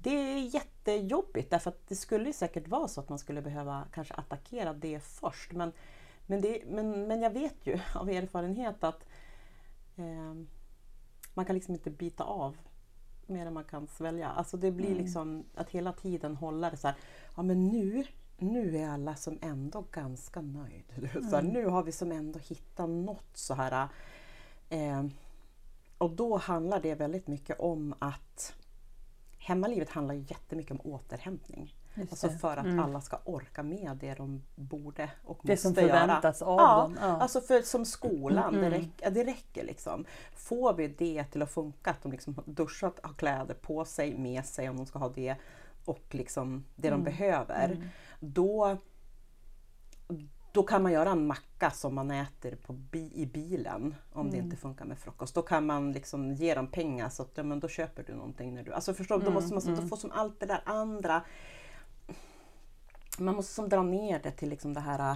det 0.01 0.09
är 0.09 0.37
jättejobbigt 0.37 1.49
därför 1.49 1.69
att 1.69 1.87
det 1.87 1.95
skulle 1.95 2.25
ju 2.25 2.33
säkert 2.33 2.67
vara 2.67 2.87
så 2.87 3.01
att 3.01 3.09
man 3.09 3.19
skulle 3.19 3.41
behöva 3.41 3.85
kanske 3.93 4.13
attackera 4.13 4.73
det 4.73 4.99
först. 5.03 5.51
Men, 5.51 5.71
men, 6.25 6.41
det, 6.41 6.63
men, 6.67 7.07
men 7.07 7.21
jag 7.21 7.29
vet 7.29 7.55
ju 7.67 7.79
av 7.95 8.09
erfarenhet 8.09 8.83
att 8.83 9.05
eh, 9.95 10.33
man 11.33 11.45
kan 11.45 11.55
liksom 11.55 11.73
inte 11.73 11.89
bita 11.89 12.23
av 12.23 12.57
mer 13.27 13.45
än 13.45 13.53
man 13.53 13.63
kan 13.63 13.87
svälja. 13.87 14.29
Alltså 14.29 14.57
det 14.57 14.71
blir 14.71 14.95
liksom 14.95 15.43
att 15.55 15.69
hela 15.69 15.93
tiden 15.93 16.35
hålla 16.35 16.69
det 16.69 16.77
så 16.77 16.87
här, 16.87 16.97
ja 17.35 17.41
men 17.41 17.67
nu, 17.67 18.05
nu 18.37 18.77
är 18.77 18.89
alla 18.89 19.15
som 19.15 19.39
ändå 19.41 19.83
ganska. 19.91 20.39
Du 20.95 21.01
vet, 21.01 21.29
Så 21.29 21.35
här, 21.35 21.43
nu 21.43 21.65
har 21.65 21.83
vi 21.83 21.91
som 21.91 22.11
ändå 22.11 22.39
hittat 22.39 22.89
något 22.89 23.37
så 23.37 23.53
här. 23.53 23.87
Eh, 24.69 25.03
och 25.99 26.09
då 26.11 26.37
handlar 26.37 26.79
det 26.81 26.95
väldigt 26.95 27.27
mycket 27.27 27.59
om 27.59 27.93
att 27.99 28.53
Hemmalivet 29.37 29.89
handlar 29.89 30.13
jättemycket 30.15 30.71
om 30.71 30.81
återhämtning. 30.93 31.75
Just 31.95 32.11
Alltså 32.11 32.27
det. 32.27 32.37
för 32.37 32.57
att 32.57 32.65
Mm. 32.65 32.79
alla 32.79 33.01
ska 33.01 33.19
orka 33.25 33.63
med 33.63 33.97
det 34.01 34.13
de 34.13 34.41
borde 34.55 35.11
och 35.25 35.39
Det 35.43 35.57
som 35.57 35.69
måste 35.69 35.81
göra. 35.81 35.99
förväntas 35.99 36.41
av 36.41 36.59
ja, 36.59 36.81
dem. 36.81 36.97
Ja. 37.01 37.05
Alltså 37.07 37.41
för, 37.41 37.61
som 37.61 37.85
skolan, 37.85 38.55
Mm. 38.55 38.61
det, 38.71 38.77
räcker, 38.77 39.11
det 39.11 39.23
räcker 39.23 39.63
liksom. 39.65 40.05
Får 40.35 40.73
vi 40.73 40.87
det 40.87 41.23
till 41.23 41.41
att 41.41 41.51
funka, 41.51 41.91
att 41.91 42.01
de 42.03 42.11
liksom 42.11 42.35
har 42.35 42.43
duschat, 42.47 42.99
har 43.03 43.13
kläder 43.13 43.53
på 43.53 43.85
sig, 43.85 44.17
med 44.17 44.45
sig 44.45 44.69
om 44.69 44.77
de 44.77 44.85
ska 44.85 44.99
ha 44.99 45.09
det 45.09 45.35
och 45.85 46.05
liksom 46.09 46.63
det 46.75 46.87
Mm. 46.87 46.99
de 47.03 47.11
behöver. 47.11 47.89
Då, 48.19 48.77
då 50.51 50.63
kan 50.63 50.83
man 50.83 50.91
göra 50.91 51.09
en 51.11 51.27
macka 51.27 51.71
som 51.71 51.95
man 51.95 52.11
äter 52.11 52.55
på 52.55 52.73
bi, 52.73 53.11
i 53.15 53.25
bilen 53.25 53.95
om 54.13 54.29
det 54.29 54.37
Mm. 54.37 54.45
inte 54.45 54.57
funkar 54.57 54.85
med 54.85 54.99
frukost. 54.99 55.35
Då 55.35 55.41
kan 55.41 55.65
man 55.65 55.91
liksom 55.91 56.33
ge 56.33 56.53
dem 56.55 56.67
pengar 56.67 57.09
så 57.09 57.21
att 57.23 57.31
ja, 57.35 57.43
men 57.43 57.59
då 57.59 57.67
köper 57.67 58.03
du 58.03 58.13
någonting. 58.15 58.53
När 58.53 58.63
du, 58.63 58.73
alltså 58.73 58.93
förstår, 58.93 59.15
du? 59.15 59.21
Mm, 59.21 59.33
Då 59.33 59.39
måste 59.53 59.69
man 59.69 59.81
då 59.81 59.87
få 59.87 59.97
som 59.97 60.11
allt 60.11 60.39
det 60.39 60.45
där 60.45 60.61
andra. 60.65 61.21
Man 63.19 63.35
måste 63.35 63.53
som 63.53 63.69
dra 63.69 63.83
ner 63.83 64.19
det 64.23 64.31
till 64.31 64.49
liksom 64.49 64.73
det 64.73 64.79
här 64.79 65.15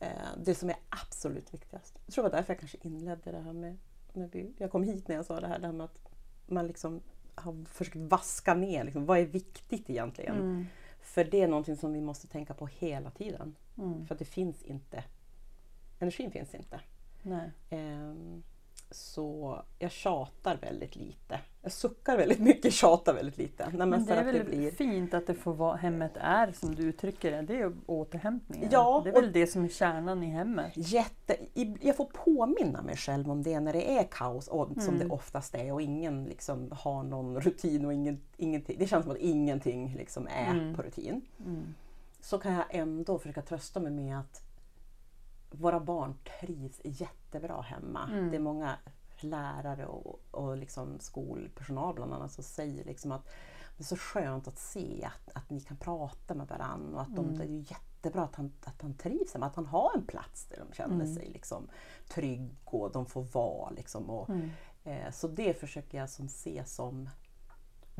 eh, 0.00 0.08
det 0.44 0.54
som 0.54 0.70
är 0.70 0.76
absolut 0.88 1.54
viktigast. 1.54 1.98
Jag 2.06 2.14
tror 2.14 2.24
det 2.24 2.30
var 2.30 2.36
därför 2.36 2.52
jag 2.52 2.60
kanske 2.60 2.78
inledde 2.80 3.32
det 3.32 3.40
här 3.40 3.52
med, 3.52 3.76
när 4.12 4.28
vi, 4.32 4.54
jag 4.58 4.70
kom 4.70 4.82
hit 4.82 5.08
när 5.08 5.16
jag 5.16 5.24
sa 5.26 5.40
det 5.40 5.46
här, 5.46 5.58
det 5.58 5.66
här 5.66 5.74
med 5.74 5.84
att 5.84 6.00
man 6.46 6.66
liksom 6.66 7.00
har 7.34 7.64
försökt 7.64 7.96
vaska 7.96 8.54
ner, 8.54 8.84
liksom, 8.84 9.06
vad 9.06 9.18
är 9.18 9.26
viktigt 9.26 9.90
egentligen? 9.90 10.34
Mm. 10.36 10.66
För 11.02 11.24
det 11.24 11.42
är 11.42 11.48
någonting 11.48 11.76
som 11.76 11.92
vi 11.92 12.00
måste 12.00 12.28
tänka 12.28 12.54
på 12.54 12.66
hela 12.66 13.10
tiden. 13.10 13.56
Mm. 13.78 14.06
För 14.06 14.14
att 14.14 14.18
det 14.18 14.24
finns 14.24 14.62
inte, 14.62 15.04
energin 15.98 16.30
finns 16.30 16.54
inte. 16.54 16.80
Nej. 17.22 17.50
Så 18.90 19.58
jag 19.78 19.90
tjatar 19.90 20.56
väldigt 20.56 20.96
lite. 20.96 21.40
Jag 21.62 21.72
suckar 21.72 22.16
väldigt 22.16 22.38
mycket, 22.40 22.72
tjatar 22.72 23.14
väldigt 23.14 23.38
lite. 23.38 23.64
Nej, 23.68 23.76
men 23.76 23.90
Men 23.90 24.04
det 24.06 24.14
är 24.14 24.24
väl 24.24 24.34
det 24.38 24.44
blir... 24.44 24.70
fint 24.70 25.14
att 25.14 25.26
det 25.26 25.34
får 25.34 25.54
vara, 25.54 25.76
hemmet 25.76 26.12
är 26.14 26.52
som 26.52 26.74
du 26.74 26.82
uttrycker 26.82 27.30
det. 27.30 27.42
Det 27.42 27.60
är 27.60 27.72
återhämtningen. 27.86 28.68
Ja, 28.72 29.00
det 29.04 29.10
är 29.10 29.14
väl 29.22 29.32
det 29.32 29.46
som 29.46 29.64
är 29.64 29.68
kärnan 29.68 30.22
i 30.22 30.26
hemmet. 30.26 30.72
Jätte, 30.74 31.36
jag 31.80 31.96
får 31.96 32.04
påminna 32.04 32.82
mig 32.82 32.96
själv 32.96 33.30
om 33.30 33.42
det 33.42 33.60
när 33.60 33.72
det 33.72 33.98
är 33.98 34.04
kaos, 34.10 34.48
och, 34.48 34.68
som 34.68 34.94
Mm. 34.94 34.98
det 35.08 35.14
oftast 35.14 35.54
är 35.54 35.72
och 35.72 35.82
ingen 35.82 36.24
liksom 36.24 36.72
har 36.72 37.02
någon 37.02 37.40
rutin 37.40 37.84
och 37.86 37.92
ingen, 37.94 38.20
ingenting. 38.36 38.76
Det 38.78 38.86
känns 38.86 39.04
som 39.04 39.12
att 39.12 39.18
ingenting 39.18 39.94
liksom 39.96 40.28
är 40.28 40.50
Mm. 40.50 40.74
på 40.74 40.82
rutin. 40.82 41.20
Mm. 41.46 41.74
Så 42.20 42.38
kan 42.38 42.52
jag 42.52 42.64
ändå 42.70 43.18
försöka 43.18 43.42
trösta 43.42 43.80
mig 43.80 43.92
med 43.92 44.18
att 44.18 44.42
våra 45.50 45.80
barn 45.80 46.14
trivs 46.40 46.80
jättebra 46.84 47.60
hemma. 47.60 48.08
Mm. 48.12 48.30
Det 48.30 48.36
är 48.36 48.40
många 48.40 48.76
lärare 49.20 49.86
och, 49.86 50.20
och 50.30 50.56
liksom 50.56 50.98
skolpersonal 51.00 51.94
bland 51.94 52.12
annat 52.14 52.32
som 52.32 52.44
säger 52.44 52.84
liksom 52.84 53.12
att 53.12 53.24
det 53.76 53.82
är 53.82 53.86
så 53.86 53.96
skönt 53.96 54.48
att 54.48 54.58
se 54.58 55.04
att, 55.14 55.36
att 55.36 55.50
ni 55.50 55.60
kan 55.60 55.76
prata 55.76 56.34
med 56.34 56.48
varandra 56.48 56.94
och 56.96 57.02
att 57.02 57.16
de, 57.16 57.24
Mm. 57.24 57.38
det 57.38 57.44
är 57.44 57.48
ju 57.48 57.58
jättebra 57.70 58.22
att 58.22 58.34
han, 58.36 58.52
att 58.64 58.82
han 58.82 58.94
trivs 58.94 59.32
hemma, 59.32 59.46
att 59.46 59.56
han 59.56 59.66
har 59.66 59.90
en 59.96 60.06
plats 60.06 60.44
där 60.46 60.64
de 60.68 60.72
känner 60.74 60.94
Mm. 60.94 61.14
sig 61.14 61.28
liksom 61.30 61.68
trygg 62.08 62.56
och 62.64 62.92
de 62.92 63.06
får 63.06 63.22
vara. 63.22 63.70
Liksom 63.70 64.10
och, 64.10 64.30
Mm. 64.30 64.50
eh, 64.84 65.10
så 65.12 65.28
det 65.28 65.60
försöker 65.60 65.98
jag 65.98 66.10
som 66.10 66.28
se 66.28 66.62
som 66.66 67.08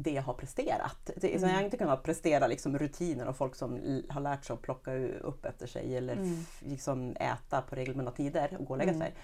det 0.02 0.10
jag 0.10 0.22
har 0.22 0.34
presterat. 0.34 1.10
Det, 1.16 1.34
Mm. 1.36 1.48
jag 1.50 1.56
har 1.56 1.62
inte 1.64 1.76
kunnat 1.76 2.02
prestera 2.02 2.46
liksom 2.46 2.78
rutiner 2.78 3.26
och 3.28 3.36
folk 3.36 3.54
som 3.54 4.02
har 4.08 4.20
lärt 4.20 4.44
sig 4.44 4.54
att 4.54 4.62
plocka 4.62 4.94
upp 5.08 5.44
efter 5.44 5.66
sig 5.66 5.96
eller 5.96 6.12
Mm. 6.16 6.36
liksom 6.60 7.16
äta 7.20 7.62
på 7.62 7.74
regelbundna 7.76 8.10
tider 8.10 8.56
och 8.58 8.64
gå 8.66 8.74
och 8.74 8.78
lägga 8.78 8.90
Mm. 8.92 9.00
sig. 9.00 9.14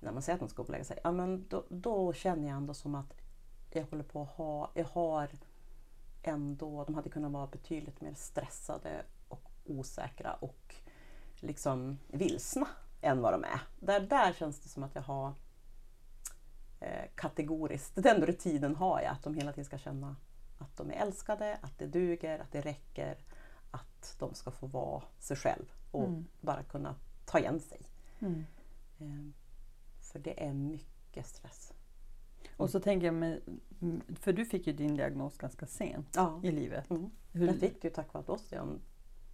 När 0.00 0.12
man 0.12 0.22
säger 0.22 0.34
att 0.34 0.40
de 0.40 0.48
ska 0.48 0.62
gå 0.62 0.66
och 0.66 0.70
lägga 0.72 0.84
sig, 0.84 0.98
ja, 1.04 1.12
men 1.12 1.46
då, 1.48 1.64
då 1.68 2.12
känner 2.12 2.48
jag 2.48 2.56
ändå 2.56 2.74
som 2.74 2.94
att 2.94 3.14
jag 3.70 3.84
håller 3.90 4.04
på 4.04 4.22
att 4.22 4.28
ha, 4.28 4.70
jag 4.74 4.84
har 4.84 5.28
ändå, 6.22 6.84
de 6.84 6.94
hade 6.94 7.08
kunnat 7.08 7.32
vara 7.32 7.46
betydligt 7.46 8.00
mer 8.00 8.14
stressade 8.14 9.02
och 9.28 9.50
osäkra 9.66 10.32
och 10.34 10.74
liksom 11.36 11.98
vilsna 12.08 12.68
än 13.00 13.22
vad 13.22 13.32
de 13.32 13.44
är. 13.44 13.60
Där, 13.80 14.00
där 14.00 14.32
känns 14.32 14.60
det 14.60 14.68
som 14.68 14.82
att 14.82 14.94
jag 14.94 15.02
har 15.02 15.32
eh, 16.80 17.04
kategoriskt, 17.14 18.02
den 18.02 18.26
rutinen 18.26 18.76
har 18.76 19.00
jag, 19.00 19.10
att 19.12 19.22
de 19.22 19.34
hela 19.34 19.52
tiden 19.52 19.64
ska 19.64 19.78
känna 19.78 20.16
att 20.58 20.76
de 20.76 20.90
är 20.90 20.94
älskade, 20.94 21.58
att 21.62 21.78
det 21.78 21.86
duger, 21.86 22.38
att 22.38 22.52
det 22.52 22.60
räcker, 22.60 23.16
att 23.70 24.16
de 24.18 24.34
ska 24.34 24.50
få 24.50 24.66
vara 24.66 25.02
sig 25.18 25.36
själv 25.36 25.64
och 25.90 26.04
Mm. 26.08 26.26
bara 26.40 26.62
kunna 26.62 26.94
ta 27.26 27.38
igen 27.38 27.60
sig. 27.60 27.80
Mm. 28.20 28.44
Eh, 28.98 29.32
för 30.12 30.18
det 30.18 30.44
är 30.46 30.52
mycket 30.52 31.26
stress. 31.26 31.72
Och 32.56 32.70
så 32.70 32.80
tänker 32.80 33.06
jag, 33.06 33.14
med, 33.14 33.40
för 34.20 34.32
du 34.32 34.44
fick 34.44 34.66
ju 34.66 34.72
din 34.72 34.96
diagnos 34.96 35.38
ganska 35.38 35.66
sent 35.66 36.08
Ja. 36.14 36.40
i 36.42 36.50
livet. 36.50 36.90
Mm. 36.90 37.10
Hur, 37.32 37.46
Jag 37.46 37.56
fick 37.56 37.82
det 37.82 37.88
ju 37.88 37.94
tack 37.94 38.12
vare 38.14 38.24
Ossian, 38.26 38.80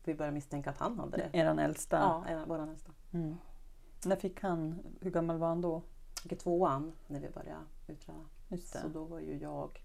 vi 0.05 0.15
började 0.15 0.35
misstänka 0.35 0.71
att 0.71 0.79
han 0.79 0.99
hade 0.99 1.17
det. 1.17 1.39
Eran 1.39 1.59
äldsta. 1.59 2.23
Ja, 2.31 2.45
vår 2.49 2.67
nästa. 2.67 2.93
Mm. 3.13 3.37
När 4.05 4.17
fick 4.17 4.41
han, 4.43 4.79
hur 5.01 5.11
gammal 5.11 5.39
var 5.39 5.49
han 5.49 5.61
då? 5.61 5.83
Gick 6.23 6.33
i 6.33 6.37
tvåan 6.37 6.93
när 7.07 7.21
vi 7.21 7.29
började 7.29 7.65
utreda. 7.87 8.19
Så 8.83 8.89
då 8.89 9.05
var 9.05 9.21
ju 9.21 9.39
jag, 9.39 9.83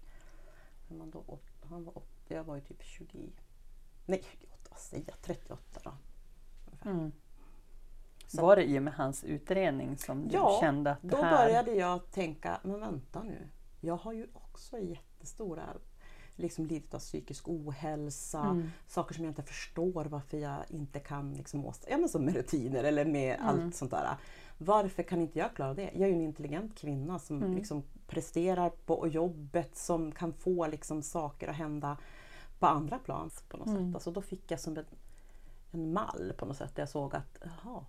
man 0.88 1.10
då, 1.10 1.24
åt- 1.26 1.64
han 1.70 1.84
var 1.84 1.98
åt, 1.98 2.08
jag 2.28 2.44
var 2.44 2.54
ju 2.54 2.60
typ 2.60 2.82
20, 2.82 3.32
nej 4.06 4.22
28, 4.32 4.52
vad 4.70 4.78
säger 4.78 5.04
jag, 5.06 5.22
38 5.22 5.80
då. 5.84 5.92
Mm. 6.90 7.12
Så- 8.26 8.42
Var 8.42 8.56
det 8.56 8.64
i 8.64 8.78
och 8.78 8.82
med 8.82 8.94
hans 8.94 9.24
utredning 9.24 9.98
som 9.98 10.28
du 10.28 10.34
Ja, 10.34 10.58
kände 10.60 10.90
att 10.90 11.02
det 11.02 11.08
Då 11.08 11.22
här... 11.22 11.44
började 11.46 11.72
jag 11.74 12.10
tänka, 12.10 12.60
men 12.64 12.80
vänta 12.80 13.22
nu. 13.22 13.48
Jag 13.80 13.96
har 13.96 14.12
ju 14.12 14.26
också 14.32 14.78
jättestora 14.78 15.64
liksom 16.36 16.66
lidit 16.66 16.94
av 16.94 16.98
psykisk 16.98 17.48
ohälsa, 17.48 18.40
Mm. 18.40 18.70
saker 18.86 19.14
som 19.14 19.24
jag 19.24 19.30
inte 19.30 19.42
förstår 19.42 20.04
varför 20.04 20.36
jag 20.38 20.56
inte 20.68 21.00
kan 21.00 21.34
liksom 21.34 21.66
åstadkomma, 21.66 21.92
ja 21.96 21.98
men 22.00 22.08
som 22.08 22.24
med 22.24 22.34
rutiner 22.36 22.84
eller 22.84 23.04
med 23.04 23.34
Mm. 23.40 23.46
allt 23.46 23.74
sånt 23.74 23.90
där. 23.90 24.08
Varför 24.58 25.02
kan 25.02 25.20
inte 25.20 25.38
jag 25.38 25.54
klara 25.54 25.74
det? 25.74 25.90
Jag 25.94 26.02
är 26.02 26.06
ju 26.06 26.12
en 26.14 26.20
intelligent 26.20 26.78
kvinna 26.78 27.18
som 27.18 27.36
Mm. 27.42 27.54
liksom 27.54 27.82
presterar 28.06 28.70
på 28.70 29.08
jobbet, 29.08 29.76
som 29.76 30.12
kan 30.12 30.32
få 30.32 30.66
liksom 30.66 31.02
saker 31.02 31.48
att 31.48 31.56
hända 31.56 31.96
på 32.58 32.66
andra 32.66 32.98
plan 32.98 33.30
på 33.48 33.56
något 33.56 33.66
Mm. 33.66 33.86
sätt. 33.86 33.94
Alltså 33.94 34.10
då 34.10 34.22
fick 34.22 34.50
jag 34.50 34.60
som 34.60 34.76
en, 34.76 34.84
en 35.72 35.92
mall 35.92 36.32
på 36.38 36.46
något 36.46 36.56
sätt 36.56 36.74
där 36.74 36.82
jag 36.82 36.88
såg 36.88 37.14
att 37.16 37.38
jaha, 37.42 37.84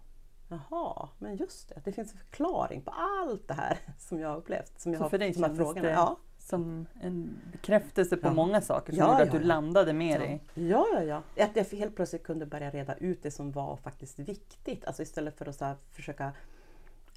jaha, 0.47 1.09
men 1.19 1.35
just 1.35 1.69
det, 1.69 1.81
det 1.85 1.91
finns 1.91 2.11
en 2.11 2.17
förklaring 2.17 2.81
på 2.81 2.91
allt 2.91 3.47
det 3.47 3.53
här 3.53 3.79
som 3.99 4.19
jag 4.19 4.29
har 4.29 4.37
upplevt. 4.37 4.79
Som 4.79 4.91
jag 4.93 4.99
Så 4.99 5.03
har, 5.03 5.09
för 5.09 5.17
dig 5.17 5.33
kändes 5.33 5.73
det 5.73 5.91
Ja. 5.91 6.17
Som 6.47 6.85
en 7.01 7.39
bekräftelse 7.51 8.17
på 8.17 8.27
Ja. 8.27 8.33
många 8.33 8.61
saker 8.61 8.93
som 8.93 8.99
Ja, 8.99 9.05
gjorde 9.11 9.19
ja, 9.21 9.25
att 9.25 9.31
du 9.31 9.37
ja. 9.37 9.43
landade 9.47 9.93
mer 9.93 10.19
Ja. 10.19 10.25
i... 10.25 10.39
ja, 10.69 10.85
ja, 10.93 11.03
ja. 11.35 11.43
Att 11.45 11.55
jag 11.55 11.65
helt 11.65 11.95
plötsligt 11.95 12.23
kunde 12.23 12.45
börja 12.45 12.69
reda 12.71 12.95
ut 12.95 13.23
det 13.23 13.31
som 13.31 13.51
var 13.51 13.75
faktiskt 13.77 14.19
viktigt. 14.19 14.85
Alltså 14.85 15.01
istället 15.03 15.37
för 15.37 15.45
att 15.45 15.55
så 15.55 15.73
försöka 15.91 16.33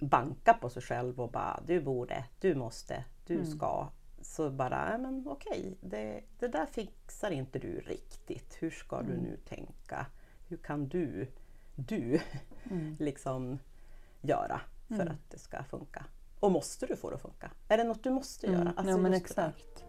banka 0.01 0.55
på 0.55 0.71
sig 0.71 0.83
själv 0.83 1.21
och 1.21 1.31
bara 1.31 1.61
du 1.66 1.81
borde, 1.81 2.25
du 2.40 2.55
måste, 2.55 3.05
du 3.27 3.35
Mm. 3.35 3.47
ska. 3.47 3.88
Så 4.23 4.51
bara, 4.51 4.88
ja, 4.93 4.99
men 4.99 5.25
okej, 5.29 5.77
det, 5.81 6.21
det 6.38 6.49
där 6.49 6.66
fixar 6.66 7.31
inte 7.31 7.59
du 7.59 7.81
riktigt. 7.81 8.57
Hur 8.61 8.71
ska 8.71 9.03
du 9.03 9.12
Mm. 9.12 9.25
nu 9.25 9.37
tänka? 9.37 10.07
Hur 10.49 10.57
kan 10.57 10.88
du, 10.88 11.27
du 11.77 12.21
Mm. 12.71 12.97
liksom 12.99 13.59
göra 14.21 14.61
för 14.88 14.95
Mm. 14.95 15.09
att 15.09 15.31
det 15.31 15.38
ska 15.38 15.62
funka? 15.62 16.05
Och 16.40 16.53
måste 16.53 16.87
du 16.87 16.96
få 16.96 17.11
det 17.11 17.16
att 17.16 17.22
funka? 17.22 17.50
Är 17.68 17.76
det 17.79 17.85
något 17.85 18.03
du 18.05 18.11
måste 18.11 18.46
Mm. 18.46 18.59
göra? 18.61 18.72
Alltså 18.76 18.90
ja 18.90 18.96
men 18.96 19.11
där. 19.12 19.18
exakt. 19.18 19.85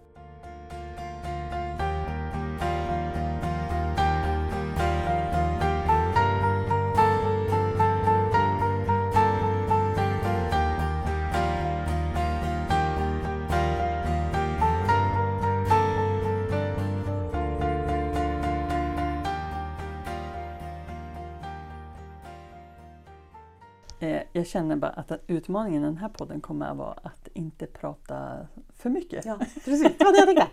Jag 24.41 24.47
känner 24.47 24.75
bara 24.75 24.91
att 24.91 25.11
utmaningen 25.27 25.83
i 25.83 25.85
den 25.85 25.97
här 25.97 26.09
podden 26.09 26.41
kommer 26.41 26.65
att 26.65 26.77
vara 26.77 26.99
att 27.03 27.27
inte 27.33 27.65
prata 27.65 28.47
för 28.73 28.89
mycket. 28.89 29.25
Ja, 29.25 29.37
precis. 29.65 29.97
Det 29.97 30.03
var 30.03 30.11
det 30.11 30.17
jag 30.17 30.27
tänkte. 30.27 30.47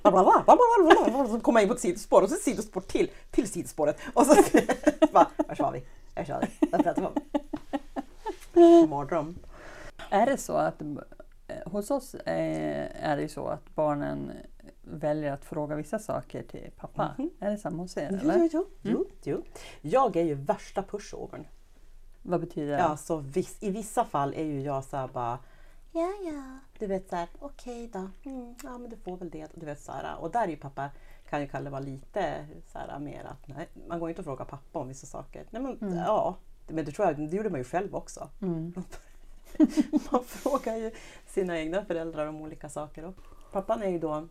Så 1.33 1.41
kommer 1.41 1.61
jag 1.61 1.63
in 1.63 1.69
på 1.69 1.75
ett 1.75 1.81
sidospår 1.81 2.23
och 2.23 2.29
så 2.29 2.35
ett 2.35 2.41
sidospår 2.41 2.81
till, 2.81 3.11
till 3.31 3.49
sidospåret. 3.49 3.99
Och 4.15 4.27
så 4.27 4.35
bara, 5.13 5.27
vars 5.49 5.61
var 5.61 5.73
vi? 5.73 5.85
Jag 6.15 6.27
kör 6.27 6.41
det. 6.41 6.49
Vad 6.73 6.83
pratar 6.83 7.03
vi 7.03 7.09
om? 8.55 8.91
Mardröm. 8.91 9.39
Är 10.11 10.27
det 10.27 10.37
så 10.37 10.53
att 10.53 10.83
eh, 10.83 10.87
hos 11.67 11.91
oss 11.91 12.15
eh, 12.15 13.05
är 13.09 13.17
det 13.17 13.23
ju 13.23 13.29
så 13.29 13.47
att 13.47 13.75
barnen 13.75 14.33
väljer 14.83 15.33
att 15.33 15.45
fråga 15.45 15.77
vissa 15.77 15.99
saker 15.99 16.43
till 16.43 16.71
pappa? 16.77 17.15
Mhm. 17.19 17.31
Är 17.41 17.51
det 17.51 17.59
samma 17.59 17.83
hos 17.83 17.97
er? 17.97 18.19
Eller? 18.23 18.39
jo, 18.39 18.49
jo, 18.53 18.67
jo, 18.83 19.07
jo. 19.23 19.43
Jag 19.81 20.17
är 20.17 20.25
ju 20.25 20.35
värsta 20.35 20.83
pushovern. 20.83 21.45
Vad 22.23 22.41
betyder 22.41 22.73
det? 22.73 22.79
Ja, 22.79 22.97
så 22.97 23.17
viss, 23.17 23.57
I 23.61 23.71
vissa 23.71 24.05
fall 24.05 24.35
är 24.35 24.45
ju 24.45 24.61
jag 24.61 24.85
så 24.85 24.97
här 24.97 25.09
bara 25.09 25.39
Ja, 25.93 26.13
ja. 26.25 26.59
Du 26.79 26.87
vet 26.87 27.09
så 27.09 27.17
här, 27.17 27.29
okej 27.39 27.91
då. 27.93 27.99
Mm, 28.31 28.55
ja, 28.63 28.79
men 28.79 28.91
du 28.91 28.97
får 28.97 29.17
väl 29.17 29.31
det. 29.31 29.49
Du 29.55 29.67
vet 29.67 29.81
så 29.81 29.93
här. 29.93 30.17
Och 30.21 30.31
där 30.31 30.45
är 30.45 30.49
ju 30.49 30.57
pappa, 30.57 30.91
kan 31.31 31.41
ju 31.41 31.49
Kalle 31.49 31.71
vara 31.71 31.81
lite 31.81 32.47
så 32.73 32.79
här 32.79 32.99
mer 32.99 33.25
att 33.25 33.49
nej, 33.49 33.69
man 33.89 34.01
går 34.01 34.09
inte 34.09 34.21
och 34.21 34.25
frågar 34.25 34.45
pappa 34.45 34.79
om 34.79 34.89
vissa 34.89 35.07
saker. 35.07 35.47
Nej, 35.51 35.63
men 35.63 35.79
Mm. 35.81 35.97
ja. 35.97 36.37
Men 36.69 36.85
det 36.85 36.93
tror 36.93 37.07
jag, 37.09 37.17
det 37.17 37.37
gjorde 37.37 37.51
man 37.51 37.61
ju 37.61 37.65
själv 37.65 37.95
också. 37.95 38.29
Mm. 38.43 38.75
Man 40.13 40.25
frågar 40.27 40.77
ju 40.77 40.91
sina 41.27 41.59
egna 41.59 41.85
föräldrar 41.85 42.27
om 42.27 42.43
olika 42.43 42.69
saker. 42.69 43.05
Och 43.05 43.15
pappan 43.53 43.83
är 43.83 43.89
ju 43.91 43.99
då, 43.99 44.29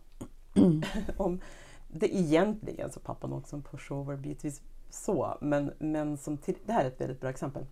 om 1.16 1.40
det 1.88 2.16
egentligen 2.16 2.92
så 2.92 3.00
pappan 3.00 3.32
också 3.32 3.56
en 3.56 3.62
pushover 3.62 4.16
bitvis 4.16 4.62
så, 4.90 5.38
men, 5.40 5.72
men 5.78 6.16
som 6.18 6.38
till, 6.38 6.58
det 6.66 6.72
här 6.72 6.84
är 6.84 6.88
ett 6.88 7.00
väldigt 7.00 7.20
bra 7.20 7.30
exempel. 7.30 7.66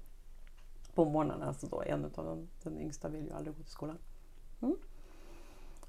På 0.96 1.04
morgnarna, 1.04 1.46
alltså 1.46 1.66
då, 1.66 1.82
en 1.86 2.04
av 2.04 2.24
dem, 2.24 2.48
den 2.62 2.78
yngsta 2.80 3.08
vill 3.08 3.24
ju 3.24 3.32
aldrig 3.32 3.56
gå 3.56 3.62
till 3.62 3.72
skolan. 3.72 3.98
Mm. 4.62 4.76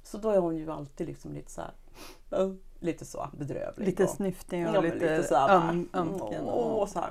Så 0.03 0.17
då 0.17 0.29
är 0.29 0.37
hon 0.37 0.55
ju 0.57 0.71
alltid 0.71 1.07
liksom 1.07 1.33
lite 1.33 1.51
så 1.51 1.61
här, 1.61 2.55
lite 2.79 3.05
så 3.05 3.27
bedrövlig. 3.37 3.85
Lite 3.85 4.03
och- 4.03 4.09
snyftig 4.09 4.61
Ja, 4.61 4.67
och 4.67 4.73
men 4.73 4.83
lite, 4.83 4.95
lite 5.17 5.27
så 5.27 5.35
här 5.35 5.69
öm, 5.69 5.89
ömken. 5.93 6.43
Åh, 6.45 6.73
och- 6.81 6.89
så 6.89 6.99
här. 6.99 7.09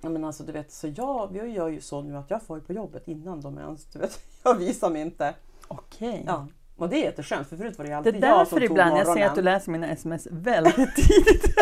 Ja, 0.00 0.08
men 0.08 0.24
alltså, 0.24 0.42
du 0.44 0.52
vet, 0.52 0.72
så 0.72 0.88
jag, 0.96 1.36
jag 1.36 1.48
gör 1.48 1.68
ju 1.68 1.80
så 1.80 2.02
nu 2.02 2.16
att 2.16 2.30
jag 2.30 2.42
får 2.42 2.60
på 2.60 2.72
jobbet 2.72 3.08
innan 3.08 3.40
de 3.40 3.58
ens, 3.58 3.84
du 3.84 3.98
vet, 3.98 4.20
jag 4.42 4.54
visar 4.54 4.90
mig 4.90 5.02
inte. 5.02 5.34
Okej. 5.68 6.24
Ja, 6.26 6.46
Och 6.76 6.88
det 6.88 6.96
är 6.96 7.04
jätteskönt 7.04 7.48
för 7.48 7.56
förut 7.56 7.78
var 7.78 7.84
det 7.84 7.90
Det 7.90 7.94
är 7.94 7.96
alltid 7.98 8.14
jag 8.14 8.22
som 8.22 8.38
därför 8.38 8.56
tog 8.56 8.62
ibland 8.64 8.90
jag 8.90 8.98
ser 8.98 9.04
morgonen. 9.06 9.28
att 9.30 9.34
du 9.36 9.42
läser 9.42 9.72
mina 9.72 9.88
sms 9.90 10.28
väldigt 10.30 10.94
tidigt. 10.96 11.54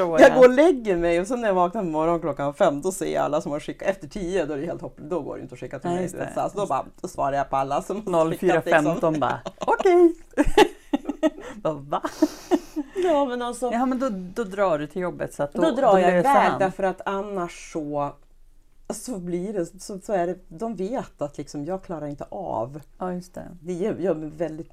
Då 0.00 0.16
förstår 0.16 0.20
jag. 0.20 0.30
Jag 0.30 0.36
går 0.36 0.48
och 0.48 0.54
lägger 0.54 0.96
mig 0.96 1.20
och 1.20 1.26
sen 1.26 1.40
när 1.40 1.48
jag 1.48 1.54
vaknar 1.54 1.82
på 1.82 1.88
morgonen 1.88 2.20
klockan 2.20 2.54
fem 2.54 2.80
då 2.80 2.92
ser 2.92 3.14
jag 3.14 3.24
alla 3.24 3.40
som 3.40 3.52
har 3.52 3.60
skickat. 3.60 3.88
Efter 3.88 4.08
tio 4.08 4.46
då 4.46 4.54
är 4.54 4.58
det 4.58 4.66
helt 4.66 4.82
hopplöst. 4.82 5.10
Då 5.10 5.20
går 5.20 5.36
det 5.36 5.42
inte 5.42 5.54
att 5.54 5.60
skicka 5.60 5.78
till 5.78 5.90
mig. 5.90 6.08
det. 6.08 6.30
Så 6.34 6.40
alltså, 6.40 6.58
då, 6.58 6.66
bara, 6.66 6.84
då 7.00 7.08
svarar 7.08 7.36
jag 7.36 7.50
på 7.50 7.56
alla 7.56 7.82
som 7.82 8.14
har 8.14 8.30
skickat, 8.30 8.66
liksom. 8.66 8.86
04.15 8.86 9.18
bara 9.20 9.40
okej. 9.58 10.14
Va? 11.62 12.02
Ja 13.04 13.24
men 13.24 13.42
alltså. 13.42 13.72
Ja 13.72 13.86
men 13.86 13.98
då, 13.98 14.08
då 14.10 14.44
drar 14.44 14.78
du 14.78 14.86
till 14.86 15.02
jobbet 15.02 15.34
så 15.34 15.42
att 15.42 15.52
då, 15.52 15.62
Då 15.62 15.70
drar 15.70 15.98
jag 15.98 16.12
löser 16.12 16.18
iväg 16.18 16.52
därför 16.58 16.82
att 16.82 17.00
annars 17.04 17.72
så 17.72 18.12
så 18.88 19.18
blir 19.18 19.52
det, 19.52 19.66
så, 19.66 20.00
så 20.00 20.12
är 20.12 20.26
det, 20.26 20.38
de 20.48 20.76
vet 20.76 21.22
att 21.22 21.38
liksom, 21.38 21.64
jag 21.64 21.82
klarar 21.84 22.06
inte 22.06 22.24
av. 22.30 22.80
Ja 22.98 23.12
just 23.12 23.34
det. 23.34 23.48
Det 23.62 23.72
gör, 23.72 23.94
gör 23.94 24.14
mig 24.14 24.28
väldigt 24.28 24.70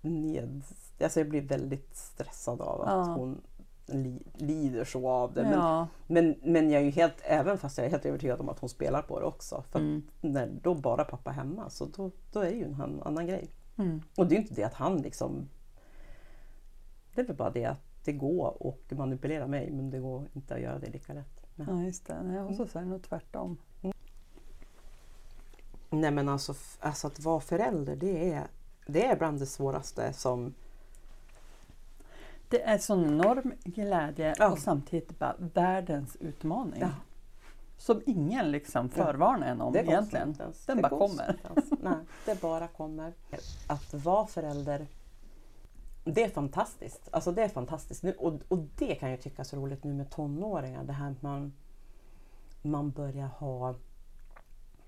ned, 0.00 0.62
alltså 1.02 1.20
jag 1.20 1.28
blir 1.28 1.40
väldigt 1.40 1.96
stressad 1.96 2.60
av 2.60 2.80
att 2.82 2.88
Ja. 2.88 3.14
hon 3.14 3.40
li, 3.88 4.22
lider 4.34 4.84
så 4.84 5.08
av 5.08 5.34
det. 5.34 5.42
Men, 5.42 5.52
Ja. 5.52 5.88
men, 6.06 6.34
men 6.42 6.70
jag 6.70 6.80
är 6.80 6.84
ju 6.84 6.90
helt, 6.90 7.14
även 7.22 7.58
fast 7.58 7.78
jag 7.78 7.86
är 7.86 7.90
helt 7.90 8.06
övertygad 8.06 8.40
om 8.40 8.48
att 8.48 8.58
hon 8.58 8.68
spelar 8.68 9.02
på 9.02 9.20
det 9.20 9.26
också. 9.26 9.62
För 9.70 9.78
Mm. 9.78 10.02
när 10.20 10.50
då 10.62 10.74
bara 10.74 11.04
pappa 11.04 11.30
är 11.30 11.34
hemma 11.34 11.70
så 11.70 11.84
då, 11.86 12.10
då 12.32 12.40
är 12.40 12.50
det 12.50 12.56
ju 12.56 12.64
en 12.64 13.02
annan, 13.04 13.26
grej. 13.26 13.50
Mm. 13.78 14.02
Och 14.16 14.26
det 14.26 14.34
är 14.34 14.36
ju 14.36 14.42
inte 14.42 14.54
det 14.54 14.64
att 14.64 14.74
han 14.74 14.96
liksom... 14.96 15.48
Det 17.14 17.20
är 17.20 17.26
väl 17.26 17.36
bara 17.36 17.50
det 17.50 17.64
att 17.64 17.80
det 18.04 18.12
går 18.12 18.68
att 18.68 18.98
manipulera 18.98 19.46
mig 19.46 19.70
men 19.70 19.90
det 19.90 19.98
går 19.98 20.28
inte 20.32 20.54
att 20.54 20.60
göra 20.60 20.78
det 20.78 20.90
lika 20.90 21.12
lätt. 21.12 21.46
Men, 21.54 21.78
ja 21.78 21.84
just 21.84 22.06
det. 22.06 22.22
Nej, 22.22 22.40
och 22.40 22.54
så 22.54 22.62
är 22.78 22.82
det 22.82 22.88
nog 22.88 23.02
tvärtom. 23.02 23.56
Nej 25.90 26.10
men 26.10 26.28
alltså, 26.28 26.54
alltså 26.80 27.06
att 27.06 27.20
vara 27.20 27.40
förälder 27.40 27.96
det 27.96 28.32
är, 28.32 28.46
det 28.86 29.06
är 29.06 29.16
bland 29.16 29.38
det 29.38 29.46
svåraste 29.46 30.12
som... 30.12 30.54
Det 32.48 32.62
är 32.62 32.78
sån 32.78 33.04
enorm 33.04 33.52
glädje 33.64 34.34
Ja. 34.38 34.50
och 34.52 34.58
samtidigt 34.58 35.18
bara 35.18 35.34
världens 35.38 36.16
utmaning. 36.16 36.80
Ja. 36.80 36.90
Som 37.76 38.02
ingen 38.06 38.50
liksom 38.50 38.88
förvarnar 38.88 39.46
en 39.46 39.60
om 39.60 39.76
egentligen. 39.76 40.32
Den 40.38 40.52
Det 40.76 40.82
bara 40.82 40.88
kommer. 40.98 41.36
Nej, 41.82 41.94
det 42.26 42.40
bara 42.40 42.68
kommer. 42.68 43.12
Att 43.66 43.94
vara 43.94 44.26
förälder, 44.26 44.86
det 46.04 46.24
är 46.24 46.28
fantastiskt. 46.30 47.08
Alltså 47.10 47.32
det 47.32 47.42
är 47.42 47.48
fantastiskt. 47.48 48.02
Nu, 48.02 48.12
och, 48.12 48.40
och 48.48 48.58
det 48.58 48.94
kan 48.94 49.10
jag 49.10 49.20
tycka 49.20 49.42
är 49.42 49.44
så 49.44 49.56
roligt 49.56 49.84
nu 49.84 49.92
med 49.94 50.10
tonåringar. 50.10 50.84
Det 50.84 50.92
här 50.92 51.10
att 51.10 51.22
man, 51.22 51.52
man 52.62 52.90
börjar 52.90 53.26
ha 53.26 53.74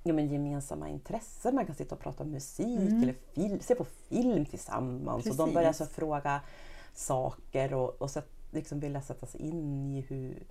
ja, 0.03 0.12
men 0.12 0.29
gemensamma 0.29 0.88
intressen. 0.88 1.55
Man 1.55 1.66
kan 1.66 1.75
sitta 1.75 1.94
och 1.94 2.01
prata 2.01 2.23
om 2.23 2.31
musik 2.31 2.79
Mm. 2.81 3.03
eller 3.03 3.14
film, 3.35 3.61
se 3.61 3.75
på 3.75 3.85
film 3.85 4.46
tillsammans. 4.46 5.27
Och 5.27 5.31
de 5.31 5.37
Precis. 5.37 5.55
börjar 5.55 5.73
så 5.73 5.87
fråga 5.87 6.40
saker 7.00 7.74
och, 7.74 8.02
och 8.02 8.10
så, 8.10 8.22
liksom 8.50 8.80
vilja 8.80 9.02
sätta 9.02 9.26
sig 9.26 9.40
in 9.40 9.92
i 9.92 10.00
hur 10.00 10.42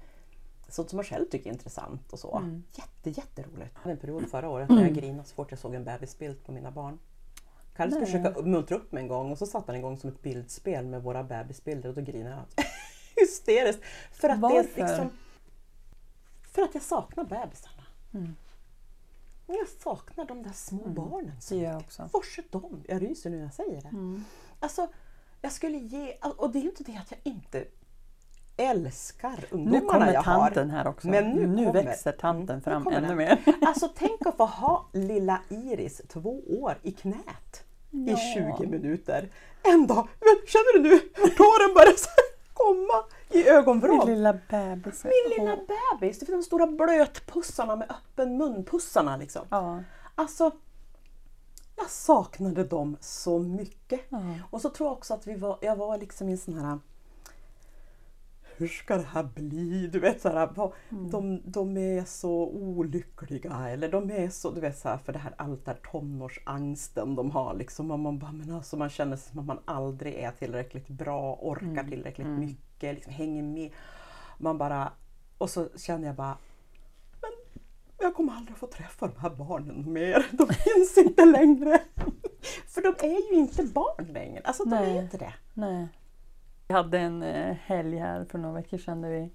sånt 0.69 0.89
som 0.89 0.97
man 0.97 1.03
själv 1.05 1.25
tycker 1.25 1.49
är 1.49 1.53
intressant 1.53 2.13
och 2.13 2.19
så. 2.19 2.37
Mm. 2.37 2.63
Jätte, 2.73 3.09
jätteroligt. 3.21 3.71
Jag 3.73 3.81
hade 3.81 3.91
en 3.91 3.97
period 3.99 4.29
förra 4.29 4.49
året 4.49 4.69
när 4.69 4.81
jag 4.81 4.93
grinade 4.93 5.29
så 5.29 5.35
fort 5.35 5.51
jag 5.51 5.59
såg 5.59 5.75
en 5.75 5.83
bebisbild 5.83 6.43
på 6.45 6.51
mina 6.51 6.71
barn. 6.71 6.99
Kalle 7.75 7.91
skulle 7.91 8.05
försöka 8.05 8.41
muntra 8.41 8.75
upp 8.77 8.91
mig 8.91 9.03
en 9.03 9.07
gång 9.07 9.31
och 9.31 9.37
så 9.37 9.45
satte 9.45 9.71
han 9.71 9.75
igång 9.79 9.97
som 9.97 10.09
ett 10.09 10.21
bildspel 10.21 10.85
med 10.85 11.03
våra 11.03 11.23
bebisbilder 11.23 11.89
och 11.89 11.95
då 11.95 12.01
grinade 12.01 12.35
jag 12.35 12.65
hysteriskt. 13.15 13.83
För 14.11 14.29
att 14.29 14.35
det 14.35 14.41
Varför? 14.41 14.81
är 14.81 14.87
liksom... 14.87 15.09
För 16.41 16.61
att 16.61 16.73
jag 16.73 16.83
saknar 16.83 17.23
bebisarna. 17.23 17.83
Mm. 18.13 18.35
Jag 19.47 19.67
saknar 19.67 20.25
de 20.25 20.43
där 20.43 20.51
små 20.51 20.87
barnen 20.87 21.41
så 21.41 21.53
Det 21.53 21.59
mycket. 21.59 21.85
också. 21.85 22.09
Var 22.13 22.21
är 22.37 22.45
de? 22.51 22.83
Jag 22.87 23.01
ryser 23.01 23.29
nu 23.29 23.37
när 23.37 23.43
jag 23.43 23.53
säger 23.53 23.81
det. 23.81 23.87
Mm. 23.87 24.23
Alltså, 24.59 24.87
jag 25.41 25.51
skulle 25.51 25.77
ge... 25.77 26.13
Och 26.37 26.49
det 26.49 26.59
är 26.59 26.61
ju 26.61 26.69
inte 26.69 26.83
det 26.83 26.97
att 26.97 27.11
jag 27.11 27.19
inte 27.23 27.65
älskar 28.57 29.39
Nu 29.51 29.57
ungdomarna 29.57 29.87
kommer 29.93 30.13
jag 30.13 30.21
har. 30.21 30.39
tanten 30.45 30.69
här 30.69 30.87
också. 30.87 31.07
Men 31.07 31.31
nu 31.31 31.65
kommer- 31.65 31.73
växer 31.83 32.11
tanten 32.11 32.61
fram 32.61 32.83
nu 32.83 32.83
kommer 32.83 32.97
ännu 32.97 33.15
mer. 33.15 33.37
Alltså 33.61 33.89
tänk 33.95 34.25
att 34.25 34.37
få 34.37 34.45
ha 34.45 34.89
lilla 34.93 35.41
Iris, 35.49 36.01
två 36.07 36.41
år, 36.61 36.77
i 36.83 36.91
knät 36.91 37.63
Ja. 37.91 38.13
i 38.13 38.17
20 38.57 38.67
minuter. 38.67 39.29
En 39.63 39.87
dag, 39.87 40.07
men 40.19 40.35
känner 40.47 40.73
du 40.73 40.89
nu 40.89 40.89
hur 41.13 41.29
tåren 41.29 41.73
börjar 41.75 41.93
komma 42.53 43.03
i 43.29 43.37
Min 43.37 43.47
ögonvrån? 43.47 44.05
lilla 44.09 44.33
bebis. 44.33 45.03
Min 45.03 45.37
lilla 45.37 45.55
bebis, 45.55 46.19
det 46.19 46.25
finns 46.25 46.37
de 46.37 46.43
stora 46.43 46.67
blötpussarna 46.67 47.75
med 47.75 47.91
öppen 47.91 48.37
munpussarna 48.37 49.17
liksom. 49.17 49.41
Ja. 49.49 49.83
Alltså, 50.15 50.51
jag 51.79 51.89
saknade 51.89 52.63
dem 52.63 52.97
så 52.99 53.39
mycket. 53.39 54.01
ja. 54.09 54.35
Och 54.49 54.61
så 54.61 54.69
tror 54.69 54.89
jag 54.89 54.97
också 54.97 55.13
att 55.13 55.27
vi 55.27 55.35
var, 55.35 55.57
jag 55.61 55.75
var 55.75 55.97
liksom 55.97 56.29
i 56.29 56.31
en 56.31 56.37
sån 56.37 56.53
här 56.53 56.79
hur 58.59 58.67
ska 58.67 58.97
det 58.97 59.07
här 59.11 59.23
bli? 59.23 59.87
Du 59.87 59.99
vet 59.99 60.21
så 60.21 60.29
här, 60.29 60.49
vad, 60.55 60.71
de, 60.89 61.41
de 61.45 61.77
är 61.77 62.03
så 62.03 62.47
olyckliga 62.47 63.69
eller 63.69 63.91
de 63.91 64.11
är 64.11 64.29
så, 64.29 64.51
du 64.51 64.61
vet 64.61 64.77
så 64.77 64.89
här, 64.89 64.97
för 64.97 65.13
det 65.13 65.19
här 65.19 65.33
allt 65.37 65.65
där 65.65 65.77
tonårsangsten 65.91 67.15
de 67.15 67.31
har 67.31 67.53
liksom. 67.53 67.91
Och 67.91 67.99
man 67.99 68.19
bara, 68.19 68.31
men 68.31 68.51
alltså 68.51 68.77
man 68.77 68.89
känner 68.89 69.15
som 69.15 69.39
att 69.39 69.45
man 69.45 69.59
aldrig 69.65 70.15
är 70.15 70.31
tillräckligt 70.31 70.87
bra, 70.87 71.39
orkar 71.41 71.83
tillräckligt 71.83 72.27
mycket, 72.27 72.95
liksom 72.95 73.13
hänger 73.13 73.43
med. 73.43 73.71
Man 74.37 74.57
bara, 74.57 74.91
och 75.37 75.49
så 75.49 75.67
känner 75.75 76.07
jag 76.07 76.15
bara, 76.15 76.37
jag 78.09 78.15
kommer 78.15 78.33
aldrig 78.33 78.57
få 78.57 78.67
träffa 78.67 79.07
de 79.07 79.19
här 79.19 79.29
barnen 79.29 79.93
mer. 79.93 80.25
De 80.31 80.47
finns 80.47 80.97
inte 80.97 81.25
längre. 81.25 81.79
För 82.67 82.81
de 82.81 83.07
är 83.07 83.33
ju 83.33 83.39
inte 83.39 83.63
barn 83.63 84.05
längre. 84.13 84.41
Alltså 84.43 84.63
de 84.63 84.69
Nej. 84.69 84.97
är 84.97 85.01
inte 85.01 85.17
det. 85.17 85.33
Nej. 85.53 85.87
Vi 86.67 86.73
hade 86.73 86.99
en 86.99 87.23
eh, 87.23 87.55
helg 87.65 87.97
här 87.97 88.25
för 88.25 88.37
några 88.37 88.55
veckor 88.55 88.77
sedan 88.77 89.01
där 89.01 89.09
vi 89.09 89.29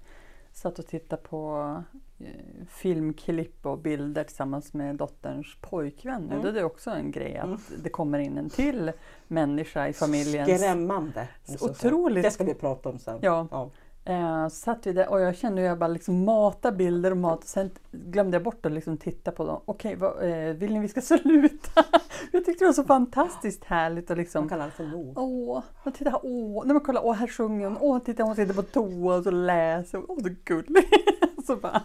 satt 0.51 0.79
och 0.79 0.87
tittade 0.87 1.21
på 1.21 1.73
eh, 2.19 2.65
filmklipp 2.69 3.65
och 3.65 3.77
bilder 3.77 4.23
tillsammans 4.23 4.73
med 4.73 4.95
dotterns 4.95 5.57
pojkvän. 5.61 6.31
Mm. 6.31 6.53
Det 6.53 6.59
är 6.59 6.63
också 6.63 6.91
en 6.91 7.11
grej 7.11 7.37
att 7.37 7.71
det 7.83 7.89
kommer 7.89 8.19
in 8.19 8.37
en 8.37 8.49
till 8.49 8.91
människa 9.27 9.87
i 9.87 9.93
familjen. 9.93 10.57
Skrämmande. 10.57 11.27
säga. 11.43 11.71
Otroligt. 11.71 12.23
Det 12.23 12.31
ska 12.31 12.43
vi 12.43 12.53
prata 12.53 12.89
om 12.89 12.99
sen. 12.99 13.19
Ja. 13.21 13.47
Ja. 13.51 13.71
Eh, 14.07 14.47
satt 14.47 14.87
vi 14.87 14.93
där 14.93 15.09
och 15.09 15.21
jag 15.21 15.35
kände 15.35 15.61
hur 15.61 15.67
jag 15.67 15.79
bara 15.79 15.87
liksom 15.87 16.25
mata 16.25 16.71
bilder 16.71 17.11
och 17.11 17.17
mat. 17.17 17.43
Sen 17.43 17.69
glömde 17.91 18.35
jag 18.35 18.43
bort 18.43 18.65
att 18.65 18.71
liksom 18.71 18.97
titta 18.97 19.31
på 19.31 19.45
dem. 19.45 19.61
Okej, 19.65 19.95
vad, 19.95 20.29
eh, 20.29 20.53
vill 20.53 20.73
ni 20.73 20.79
vi 20.79 20.87
ska 20.87 21.01
sluta? 21.17 21.83
jag 22.31 22.45
tyckte 22.45 22.63
det 22.63 22.67
var 22.67 22.73
så 22.73 22.83
fantastiskt 22.83 23.63
härligt 23.63 24.09
och 24.09 24.17
liksom 24.17 24.41
Man 24.41 24.49
kallar 24.49 24.65
det 24.65 24.71
för 24.71 24.83
nog. 24.83 25.17
Åh, 25.17 25.63
men 25.83 25.93
titta, 25.93 26.19
åh, 26.23 26.65
nej 26.65 26.73
men 26.73 26.83
kolla, 26.83 27.01
åh 27.01 27.13
här 27.13 27.27
sjunger 27.27 27.67
hon, 27.67 27.77
åh 27.81 27.99
titta 27.99 28.23
hon 28.23 28.35
sitter 28.35 28.53
på 28.53 28.61
toa 28.61 29.15
och 29.15 29.23
så 29.23 29.31
läser 29.31 30.11
åh 30.11 30.17
så 30.23 30.29
gullig. 30.43 30.85
så 31.47 31.55
bara, 31.55 31.81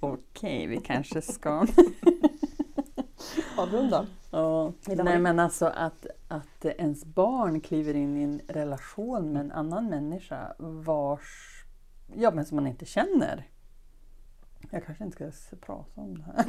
okej 0.00 0.66
vi 0.66 0.76
kanske 0.76 1.22
ska. 1.22 1.66
Avrunda. 3.56 4.06
Ja. 4.30 4.72
Nej 4.86 5.18
men 5.18 5.38
alltså 5.38 5.66
att, 5.66 6.06
att 6.28 6.64
ens 6.64 7.04
barn 7.04 7.60
kliver 7.60 7.94
in 7.94 8.16
i 8.16 8.22
en 8.22 8.40
relation 8.48 9.32
med 9.32 9.40
en 9.40 9.52
annan 9.52 9.88
människa 9.88 10.54
vars, 10.58 11.61
ja 12.06 12.30
men 12.30 12.44
som 12.44 12.56
man 12.56 12.66
inte 12.66 12.84
känner. 12.84 13.48
Jag 14.70 14.84
kanske 14.84 15.04
inte 15.04 15.32
ska 15.32 15.56
prata 15.56 16.00
om 16.00 16.18
det 16.18 16.24
här. 16.24 16.44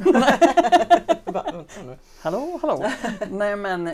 Hallå, 2.22 2.58
hallå! 2.62 2.84
Nej 3.30 3.56
men 3.56 3.90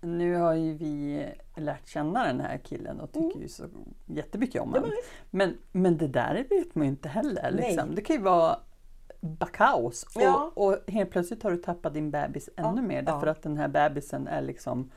nu 0.00 0.34
har 0.34 0.54
ju 0.54 0.74
vi 0.74 1.26
lärt 1.56 1.88
känna 1.88 2.24
den 2.24 2.40
här 2.40 2.58
killen 2.58 3.00
och 3.00 3.12
tycker 3.12 3.40
ju 3.40 3.48
så 3.48 3.64
jättemycket 4.06 4.62
om 4.62 4.72
Ja, 4.74 4.80
honom. 4.80 4.96
men 5.30 5.58
Men, 5.72 5.98
det 5.98 6.08
där 6.08 6.46
vet 6.50 6.74
man 6.74 6.84
ju 6.86 6.90
inte 6.90 7.08
heller. 7.08 7.50
Liksom. 7.50 7.86
Nej. 7.86 7.96
Det 7.96 8.02
kan 8.02 8.16
ju 8.16 8.22
vara 8.22 8.58
bara 9.20 9.50
kaos. 9.50 10.06
Ja. 10.14 10.52
Och, 10.54 10.66
och 10.66 10.78
helt 10.90 11.10
plötsligt 11.10 11.42
har 11.42 11.50
du 11.50 11.56
tappat 11.56 11.94
din 11.94 12.10
bebis 12.10 12.48
ännu 12.56 12.82
mer 12.82 13.02
därför 13.02 13.26
ja. 13.26 13.32
att 13.32 13.42
den 13.42 13.56
här 13.56 13.68
bebisen 13.68 14.26
är 14.26 14.42
liksom... 14.42 14.90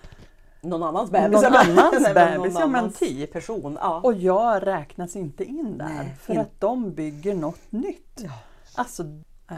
Någon 0.69 0.83
annans 0.83 1.11
bebis. 1.11 1.41
Någon 1.41 1.53
annans 1.55 1.95
Nej, 2.01 2.13
men 2.13 2.37
bebis, 2.41 2.53
någon 2.53 2.61
ja, 2.61 2.67
men 2.67 2.91
typ. 2.91 3.33
person. 3.33 3.77
Ja. 3.81 4.01
Och 4.03 4.13
jag 4.13 4.67
räknas 4.67 5.15
inte 5.15 5.43
in 5.43 5.77
där. 5.77 5.85
Nej, 5.85 6.15
för 6.21 6.33
in- 6.33 6.39
att 6.39 6.59
de 6.61 6.93
bygger 6.93 7.35
något 7.35 7.71
nytt. 7.71 8.21
Ja. 8.23 8.29
Alltså, 8.75 9.03
äh, 9.51 9.57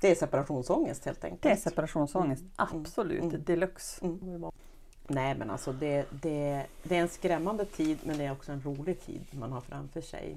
Det 0.00 0.10
är 0.10 0.14
separationsångest 0.14 1.04
helt 1.04 1.24
enkelt. 1.24 1.42
det 1.42 1.50
är 1.50 1.56
separationsångest. 1.56 2.40
Mm, 2.42 2.52
Absolut, 2.56 3.22
mm. 3.22 3.44
deluxe. 3.44 4.04
Mm. 4.04 4.44
Nej 5.08 5.34
men 5.38 5.50
alltså 5.50 5.72
det, 5.72 6.06
det, 6.10 6.62
det 6.82 6.96
är 6.96 7.00
en 7.00 7.08
skrämmande 7.08 7.64
tid 7.64 7.98
men 8.04 8.18
det 8.18 8.24
är 8.24 8.32
också 8.32 8.52
en 8.52 8.62
rolig 8.62 9.00
tid 9.06 9.20
man 9.30 9.52
har 9.52 9.60
framför 9.60 10.00
sig. 10.00 10.36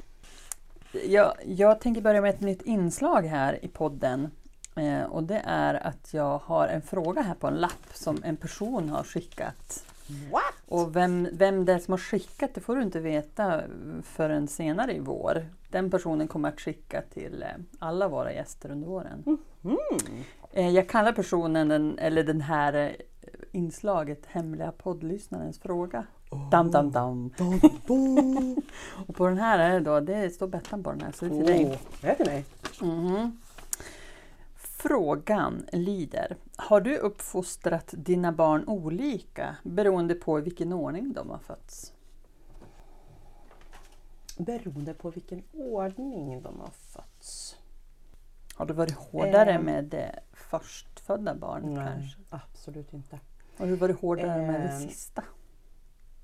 Jag, 1.08 1.34
jag 1.46 1.82
tänker 1.82 2.02
börja 2.02 2.22
med 2.22 2.30
ett 2.30 2.42
nytt 2.42 2.62
inslag 2.62 3.22
här 3.22 3.66
i 3.66 3.68
podden. 3.68 4.32
Eh, 4.76 5.04
och 5.04 5.24
det 5.24 5.42
är 5.46 5.88
att 5.88 6.14
jag 6.14 6.38
har 6.38 6.68
en 6.68 6.82
fråga 6.82 7.22
här 7.22 7.36
på 7.36 7.48
en 7.48 7.54
lapp 7.54 7.88
som 7.94 8.18
en 8.24 8.38
person 8.38 8.90
har 8.90 9.04
skickat. 9.04 9.84
What? 10.32 10.54
Och 10.66 10.96
vem, 10.96 11.28
vem 11.34 11.66
det 11.66 11.74
är 11.74 11.80
som 11.80 11.92
har 11.92 11.98
skickat 11.98 12.54
det 12.54 12.62
får 12.62 12.76
du 12.76 12.82
inte 12.82 13.00
veta 13.00 13.62
förrän 14.04 14.48
senare 14.48 14.94
i 14.96 15.00
vår. 15.00 15.46
Den 15.70 15.92
personen 15.92 16.28
kommer 16.28 16.50
att 16.50 16.60
skicka 16.60 17.02
till 17.02 17.44
eh, 17.44 17.50
alla 17.80 18.08
våra 18.08 18.34
gäster 18.34 18.72
under 18.72 18.88
våren. 18.88 19.38
Mm. 19.64 20.74
Jag 20.74 20.90
kallar 20.90 21.12
personen, 21.12 21.68
den, 21.68 22.00
eller 22.00 22.24
den 22.24 22.42
här 22.42 22.74
eh, 22.74 22.92
inslaget 23.52 24.26
Hemliga 24.26 24.72
poddlyssnarens 24.72 25.60
fråga. 25.60 26.06
Oh. 26.32 26.50
Dam, 26.50 26.72
dam, 26.72 26.92
dam. 26.92 27.34
Dum, 27.38 27.60
dum. 27.88 28.62
Och 29.08 29.16
på 29.16 29.28
den 29.28 29.38
här 29.38 29.60
är 29.60 29.74
det 29.74 29.80
då, 29.80 30.00
det 30.00 30.30
står 30.30 30.48
Bettan 30.48 30.84
på 30.84 30.92
den 30.92 31.02
här, 31.02 31.12
så 31.12 31.26
det 31.26 31.32
är 31.32 31.38
till 31.38 31.46
dig. 31.46 31.66
Åh, 31.66 32.10
är 32.10 32.10
det 32.10 32.16
till 32.16 32.26
mig? 32.26 32.46
Mhm. 32.82 33.40
Frågan 34.84 35.66
lyder, 35.72 36.38
har 36.58 36.82
du 36.82 36.98
uppfostrat 36.98 37.94
dina 37.98 38.32
barn 38.32 38.64
olika 38.68 39.56
beroende 39.64 40.16
på 40.16 40.40
i 40.40 40.42
vilken 40.42 40.74
ordning 40.74 41.14
de 41.14 41.30
har 41.30 41.38
fötts? 41.38 41.94
Beroende 44.38 44.94
på 44.94 45.10
vilken 45.10 45.44
ordning 45.54 46.42
de 46.42 46.60
har 46.60 46.70
fötts. 46.72 47.58
Har 48.56 48.66
du 48.66 48.74
varit 48.74 48.96
hårdare 48.96 49.54
Eh. 49.54 49.62
med 49.62 49.84
det 49.86 50.20
förstfödda 50.34 51.36
barnet 51.36 51.72
Nej, 51.72 51.88
kanske? 51.88 52.20
absolut 52.30 52.94
inte. 52.94 53.20
Har 53.58 53.66
du 53.68 53.76
varit 53.76 54.00
hårdare 54.02 54.48
med 54.52 54.62
det 54.62 54.68
Eh. 54.74 54.80
sista? 54.80 55.24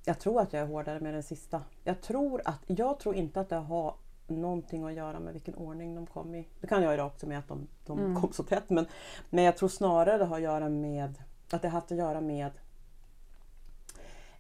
Jag 0.06 0.20
tror 0.20 0.42
att 0.42 0.54
jag 0.54 0.62
är 0.62 0.68
hårdare 0.68 1.00
med 1.00 1.14
den 1.14 1.24
sista. 1.24 1.62
Jag 1.84 2.02
tror, 2.02 2.42
att, 2.46 2.60
jag 2.68 3.00
tror 3.00 3.16
inte 3.16 3.40
att 3.40 3.50
det 3.50 3.56
har 3.56 3.96
någonting 4.28 4.84
att 4.84 4.94
göra 4.94 5.20
med 5.20 5.34
vilken 5.34 5.56
ordning 5.56 5.96
de 5.96 6.06
kom 6.06 6.36
i. 6.36 6.48
Det 6.62 6.68
kan 6.68 6.84
jag 6.84 6.92
göra 6.94 7.06
också 7.06 7.28
med 7.28 7.40
att 7.40 7.48
de, 7.48 7.68
de 7.86 8.00
Mm. 8.00 8.22
kom 8.22 8.32
så 8.34 8.44
tätt. 8.44 8.70
Men, 8.70 8.86
men 9.30 9.44
jag 9.44 9.58
tror 9.58 9.70
snarare 9.70 10.18
det 10.18 10.26
har 10.26 10.36
att 10.36 10.42
göra 10.44 10.70
med 10.70 11.14
att 11.52 11.62
det 11.62 11.68
har 11.68 11.74
haft 11.80 11.92
att 11.92 11.98
göra 11.98 12.22
med 12.22 12.52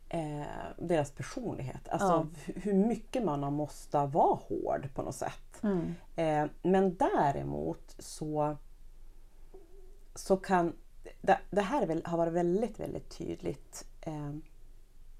eh, 0.09 0.41
deras 0.77 1.11
personlighet. 1.11 1.89
Alltså 1.89 2.07
Ja. 2.07 2.27
hu- 2.45 2.59
hur 2.61 2.73
mycket 2.73 3.23
man 3.23 3.43
har 3.43 3.51
måste 3.51 4.05
vara 4.05 4.35
hård 4.35 4.89
på 4.95 5.01
något 5.01 5.15
sätt. 5.15 5.63
Mm. 5.63 5.93
Eh, 6.15 6.49
men 6.61 6.95
däremot 6.95 7.95
så, 7.99 8.57
så 10.15 10.37
kan... 10.37 10.73
Det, 11.21 11.37
det 11.49 11.61
här 11.61 11.85
väl, 11.85 12.01
har 12.05 12.17
varit 12.17 12.33
väldigt, 12.33 12.79
väldigt 12.79 13.17
tydligt. 13.17 13.87
Eh, 14.01 14.31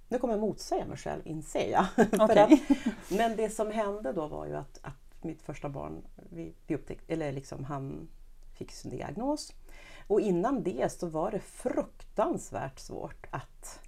nu 0.08 0.20
kommer 0.20 0.34
jag 0.34 0.41
motsäga 0.41 0.86
mig 0.86 0.98
själv 0.98 1.22
inser 1.26 1.72
jag. 1.72 1.86
Okej. 2.20 2.39
att, 2.39 3.12
men 3.12 3.36
det 3.36 3.50
som 3.50 3.72
hände 3.72 4.12
då 4.12 4.28
var 4.28 4.46
ju 4.46 4.56
att, 4.56 4.80
att 4.82 5.24
mitt 5.24 5.41
första 5.41 5.70
barn, 5.70 6.08
vi, 6.15 6.54
vi 6.68 6.76
upptäckte, 6.76 7.13
eller 7.13 7.32
liksom 7.32 7.63
han 7.63 8.08
fick 8.54 8.72
sin 8.72 8.91
diagnos. 8.91 9.54
Och 10.08 10.22
innan 10.22 10.63
det 10.63 10.91
så 10.91 11.08
var 11.08 11.32
det 11.32 11.39
fruktansvärt 11.39 12.80
svårt 12.80 13.28
att 13.32 13.80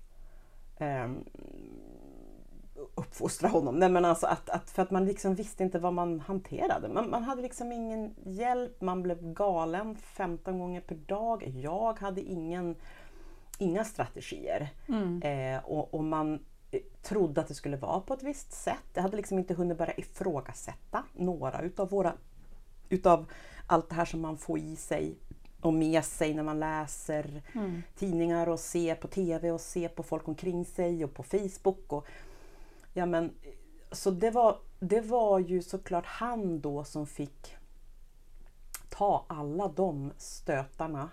ehm, 0.77 1.25
uppfostra 2.95 3.47
honom. 3.47 3.75
Nej, 3.75 3.89
men 3.89 4.05
alltså 4.05 4.27
att, 4.27 4.49
att, 4.49 4.69
för 4.69 4.81
att 4.81 4.91
man 4.91 5.05
liksom 5.05 5.35
visste 5.35 5.63
inte 5.63 5.79
vad 5.79 5.93
man 5.93 6.19
hanterade. 6.19 6.89
Man, 6.89 7.09
man 7.09 7.23
hade 7.23 7.41
liksom 7.41 7.71
ingen 7.71 8.15
hjälp, 8.25 8.81
man 8.81 9.03
blev 9.03 9.33
galen 9.33 9.95
15 9.95 10.59
gånger 10.59 10.81
per 10.81 10.95
dag. 10.95 11.43
Jag 11.47 11.99
hade 11.99 12.21
ingen, 12.21 12.75
inga 13.57 13.85
strategier. 13.85 14.69
Mm. 14.87 15.21
Eh, 15.21 15.65
och, 15.65 15.93
och 15.93 16.03
man 16.03 16.45
eh, 16.71 16.81
trodde 17.01 17.41
att 17.41 17.47
det 17.47 17.53
skulle 17.53 17.77
vara 17.77 17.99
på 17.99 18.13
ett 18.13 18.23
visst 18.23 18.51
sätt. 18.51 18.83
Jag 18.93 19.01
hade 19.01 19.17
liksom 19.17 19.39
inte 19.39 19.53
hunnit 19.53 19.77
börja 19.77 19.93
ifrågasätta 19.93 21.03
några 21.13 21.61
utav 21.61 21.89
våra 21.89 22.13
utav 22.89 23.25
allt 23.67 23.89
det 23.89 23.95
här 23.95 24.05
som 24.05 24.21
man 24.21 24.37
får 24.37 24.59
i 24.59 24.75
sig 24.75 25.15
och 25.61 25.73
med 25.73 26.05
sig 26.05 26.33
när 26.33 26.43
man 26.43 26.59
läser 26.59 27.41
Mm. 27.53 27.83
tidningar 27.95 28.49
och 28.49 28.59
ser 28.59 28.95
på 28.95 29.07
TV 29.07 29.51
och 29.51 29.61
ser 29.61 29.89
på 29.89 30.03
folk 30.03 30.27
omkring 30.27 30.65
sig 30.65 31.03
och 31.03 31.13
på 31.13 31.23
Facebook. 31.23 31.93
Och, 31.93 32.07
ja, 32.93 33.05
men, 33.05 33.31
så 33.91 34.11
det 34.11 34.31
var, 34.31 34.59
det 34.79 35.01
var 35.01 35.39
ju 35.39 35.61
såklart 35.61 36.05
han 36.05 36.61
då 36.61 36.83
som 36.83 37.07
fick 37.07 37.55
ta 38.89 39.25
alla 39.29 39.67
de 39.67 40.11
stötarna. 40.17 41.09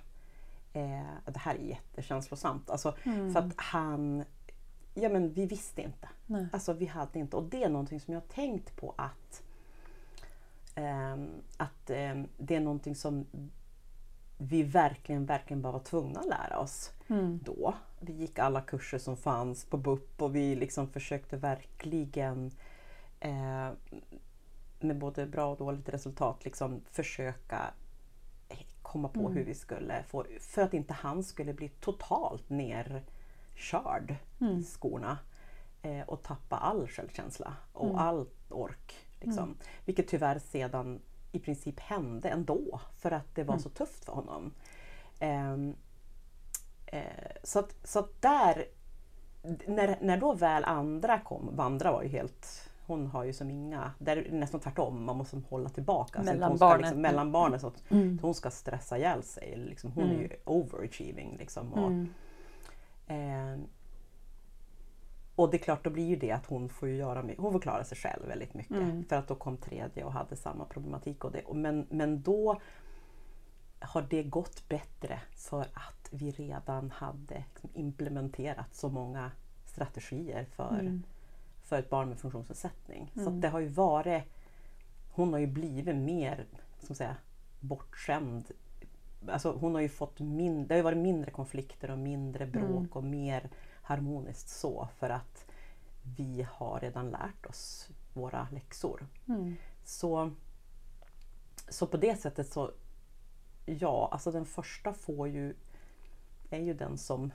Eh, 0.76 1.02
det 1.32 1.38
här 1.38 1.54
är 1.54 1.58
jättekänslosamt. 1.58 2.70
Alltså, 2.70 2.94
Mm. 3.04 3.32
För 3.32 3.40
att 3.40 3.52
han, 3.56 4.24
ja 4.94 5.08
men 5.08 5.32
vi 5.32 5.46
visste 5.46 5.82
inte. 5.82 6.08
Nej. 6.26 6.46
Alltså 6.52 6.72
vi 6.72 6.86
hade 6.86 7.18
inte, 7.18 7.36
och 7.36 7.44
det 7.44 7.64
är 7.64 7.68
någonting 7.68 8.00
som 8.00 8.14
jag 8.14 8.28
tänkt 8.28 8.76
på 8.76 8.94
att, 8.96 9.42
ehm, 10.74 11.28
att 11.56 11.90
ehm, 11.90 12.28
det 12.38 12.56
är 12.56 12.60
någonting 12.60 12.94
som 12.94 13.26
vi 14.38 14.62
verkligen, 14.62 15.26
verkligen 15.26 15.62
bara 15.62 15.72
var 15.72 15.80
tvungna 15.80 16.20
att 16.20 16.26
lära 16.26 16.58
oss 16.58 16.90
Mm. 17.08 17.40
då. 17.44 17.74
Vi 18.00 18.12
gick 18.12 18.38
alla 18.38 18.60
kurser 18.60 18.98
som 18.98 19.16
fanns 19.16 19.64
på 19.64 19.76
BUP 19.76 20.22
och 20.22 20.34
vi 20.36 20.54
liksom 20.56 20.88
försökte 20.88 21.36
verkligen 21.36 22.50
eh, 23.20 23.70
med 24.80 24.98
både 24.98 25.26
bra 25.26 25.46
och 25.52 25.56
dåligt 25.58 25.88
resultat 25.88 26.44
liksom 26.44 26.80
försöka 26.90 27.74
komma 28.94 29.08
på 29.08 29.20
Mm. 29.20 29.32
hur 29.32 29.44
vi 29.44 29.54
skulle 29.54 30.02
få, 30.02 30.24
för 30.40 30.62
att 30.62 30.74
inte 30.74 30.92
han 30.92 31.22
skulle 31.22 31.52
bli 31.54 31.68
totalt 31.68 32.50
nerkörd 32.50 34.16
Mm. 34.40 34.58
i 34.58 34.62
skorna 34.62 35.18
eh, 35.82 36.00
och 36.00 36.22
tappa 36.22 36.56
all 36.56 36.88
självkänsla 36.88 37.56
och 37.72 37.84
Mm. 37.84 37.96
all 37.96 38.26
ork. 38.50 38.94
Liksom. 39.20 39.56
Vilket 39.84 40.08
tyvärr 40.08 40.38
sedan 40.38 41.00
i 41.32 41.38
princip 41.38 41.80
hände 41.80 42.28
ändå 42.28 42.80
för 42.98 43.10
att 43.10 43.34
det 43.34 43.42
var 43.44 43.54
Mm. 43.54 43.62
så 43.62 43.68
tufft 43.68 44.04
för 44.04 44.12
honom. 44.12 44.52
Ehm, 45.18 45.74
eh, 46.86 47.02
så, 47.42 47.58
att, 47.58 47.76
så 47.84 47.98
att 47.98 48.22
där, 48.22 48.64
när, 49.66 49.98
när 50.00 50.16
då 50.20 50.32
väl 50.34 50.64
andra 50.64 51.20
kom, 51.20 51.56
Vandra 51.56 51.92
var 51.92 52.02
ju 52.02 52.08
helt 52.08 52.70
hon 52.86 53.06
har 53.06 53.24
ju 53.24 53.32
som 53.32 53.50
inga, 53.50 53.92
där 53.98 54.16
är 54.16 54.24
det 54.24 54.36
nästan 54.36 54.60
tvärtom, 54.60 55.04
man 55.04 55.16
måste 55.16 55.42
hålla 55.48 55.68
tillbaka. 55.68 56.22
Mellan 56.22 56.48
hon 56.50 56.58
ska 56.58 56.66
barnet. 56.66 56.80
Liksom, 56.80 57.00
mellan 57.02 57.32
barnen 57.32 57.60
så 57.60 57.66
att 57.66 57.90
Mm. 57.90 58.18
hon 58.22 58.34
ska 58.34 58.50
stressa 58.50 58.98
ihjäl 58.98 59.22
sig. 59.22 59.56
Liksom, 59.56 59.92
hon 59.92 60.04
är 60.04 60.08
Mm. 60.14 60.20
ju 60.22 60.30
overachieving. 60.44 61.36
Liksom, 61.38 61.72
och, 61.72 61.90
Mm. 61.90 62.08
Eh, 63.06 63.58
och 65.36 65.50
det 65.50 65.56
är 65.56 65.58
klart, 65.58 65.84
då 65.84 65.90
blir 65.90 66.04
ju 66.06 66.16
det 66.16 66.30
att 66.32 66.46
hon 66.46 66.68
får 66.68 66.88
ju 66.88 66.96
göra. 66.96 67.24
Hon 67.38 67.52
får 67.52 67.60
klara 67.60 67.84
sig 67.84 67.98
själv 67.98 68.26
väldigt 68.28 68.54
mycket. 68.54 68.76
Mm. 68.76 69.04
För 69.04 69.16
att 69.16 69.28
då 69.28 69.34
kom 69.34 69.56
tredje 69.56 70.04
och 70.04 70.12
hade 70.12 70.36
samma 70.36 70.64
problematik. 70.64 71.24
Och 71.24 71.32
det, 71.32 71.42
och 71.42 71.56
men, 71.56 71.86
men 71.90 72.22
då 72.22 72.60
har 73.80 74.02
det 74.10 74.22
gått 74.22 74.68
bättre 74.68 75.20
för 75.36 75.60
att 75.60 76.08
vi 76.10 76.30
redan 76.30 76.90
hade 76.90 77.44
liksom 77.54 77.70
implementerat 77.74 78.74
så 78.74 78.88
många 78.88 79.30
strategier 79.66 80.44
för, 80.44 80.78
Mm. 80.80 81.02
För 81.64 81.78
ett 81.78 81.90
barn 81.90 82.08
med 82.08 82.18
funktionsnedsättning. 82.18 83.10
Så 83.14 83.20
Mm. 83.20 83.34
att 83.34 83.42
det 83.42 83.48
har 83.48 83.60
ju 83.60 83.68
varit, 83.68 84.22
hon 85.12 85.32
har 85.32 85.40
ju 85.40 85.46
blivit 85.46 85.96
mer 85.96 86.46
som 86.80 86.94
säga, 86.96 87.16
bortskämd. 87.60 88.50
Alltså 89.28 89.52
hon 89.52 89.74
har 89.74 89.80
ju 89.82 89.88
fått 89.88 90.20
mindre, 90.20 90.66
det 90.68 90.74
har 90.74 90.76
ju 90.78 90.82
varit 90.82 90.98
mindre 90.98 91.30
konflikter 91.30 91.90
och 91.90 91.98
mindre 91.98 92.46
bråk 92.46 92.68
Mm. 92.68 92.90
och 92.92 93.04
mer 93.04 93.50
harmoniskt 93.82 94.48
så 94.48 94.88
för 94.98 95.10
att 95.10 95.46
vi 96.16 96.46
har 96.50 96.80
redan 96.80 97.10
lärt 97.10 97.46
oss 97.46 97.88
våra 98.14 98.48
läxor. 98.52 99.06
Mm. 99.28 99.56
Så, 99.84 100.30
så 101.68 101.86
på 101.86 101.96
det 101.96 102.16
sättet 102.20 102.52
så, 102.52 102.70
ja, 103.66 104.08
alltså 104.12 104.32
den 104.32 104.44
första 104.44 104.92
får 104.92 105.28
ju, 105.28 105.54
är 106.50 106.58
ju 106.60 106.74
den 106.74 106.98
som 106.98 107.32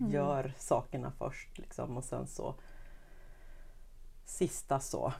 Mm. 0.00 0.12
gör 0.12 0.54
sakerna 0.58 1.12
först 1.18 1.58
liksom, 1.58 1.96
och 1.96 2.04
sen 2.04 2.26
så 2.26 2.54
sista 4.30 4.80
så 4.80 5.12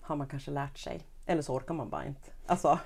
har 0.00 0.16
man 0.16 0.26
kanske 0.28 0.50
lärt 0.50 0.78
sig. 0.78 1.00
Eller 1.26 1.42
så 1.42 1.54
orkar 1.54 1.74
man 1.74 1.88
bara 1.90 2.04
inte. 2.04 2.30
Alltså, 2.46 2.78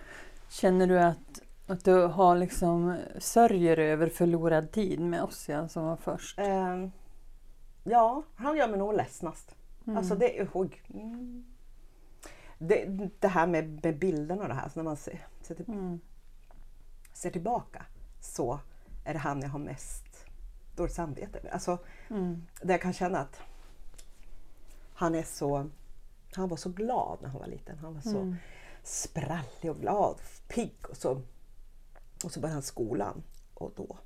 Känner 0.48 0.86
du 0.86 1.00
att, 1.00 1.40
att 1.66 1.84
du 1.84 1.94
har 2.06 2.36
liksom 2.36 2.96
sörjer 3.18 3.76
över 3.76 4.08
förlorad 4.08 4.72
tid 4.72 5.00
med 5.00 5.22
Ossian 5.22 5.68
som 5.68 5.84
var 5.84 5.96
först? 5.96 6.38
eh, 6.38 6.86
ja, 7.84 8.22
han 8.36 8.56
gör 8.56 8.68
mig 8.68 8.78
nog 8.78 8.94
ledsnast. 8.94 9.54
Mm. 9.86 9.96
Alltså 9.98 10.14
det 10.14 10.48
oj, 10.52 10.82
mm. 10.94 11.44
det, 12.58 13.08
det 13.20 13.28
här 13.28 13.46
med, 13.46 13.84
med 13.84 13.98
bilderna 13.98 14.42
och 14.42 14.48
det 14.48 14.54
här, 14.54 14.68
så 14.68 14.78
när 14.78 14.84
man 14.84 14.96
ser, 14.96 15.26
ser, 15.42 15.54
till, 15.54 15.68
Mm. 15.68 16.00
ser 17.12 17.30
tillbaka 17.30 17.86
så 18.20 18.60
är 19.04 19.12
det 19.12 19.18
han 19.18 19.40
jag 19.42 19.48
har 19.48 19.58
mest 19.58 20.04
dåligt 20.76 20.94
samvete 20.94 21.40
med. 21.42 21.52
Alltså, 21.52 21.78
Mm. 22.10 22.46
där 22.62 22.74
jag 22.74 22.82
kan 22.82 22.92
känna 22.92 23.18
att 23.18 23.40
han 25.00 25.14
är 25.14 25.22
så 25.22 25.70
han 26.32 26.48
var 26.48 26.56
så 26.56 26.68
glad 26.68 27.18
när 27.22 27.28
han 27.28 27.40
var 27.40 27.46
liten. 27.46 27.78
Han 27.78 27.94
var 27.94 28.00
så 28.00 28.18
Mm. 28.18 28.36
sprallig 28.82 29.70
och 29.70 29.76
glad, 29.80 30.20
pigg 30.48 30.76
och 30.90 30.96
så, 30.96 31.22
och 32.24 32.32
så 32.32 32.40
började 32.40 32.54
han 32.54 32.62
skolan 32.62 33.22
och 33.54 33.72
då 33.76 33.98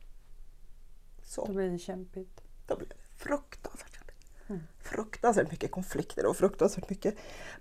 så 1.22 1.44
Då 1.46 1.52
blir 1.52 1.70
det 1.70 1.78
kämpigt. 1.78 2.40
då 2.66 2.76
blev 2.76 2.88
det 2.88 2.94
fruktansvärt 3.16 3.96
jobbigt. 3.96 4.26
Mm. 4.48 4.62
Fruktansvärt 4.78 5.50
mycket 5.50 5.70
konflikter 5.70 6.26
och 6.26 6.36
fruktansvärt 6.36 6.90
mycket 6.90 7.14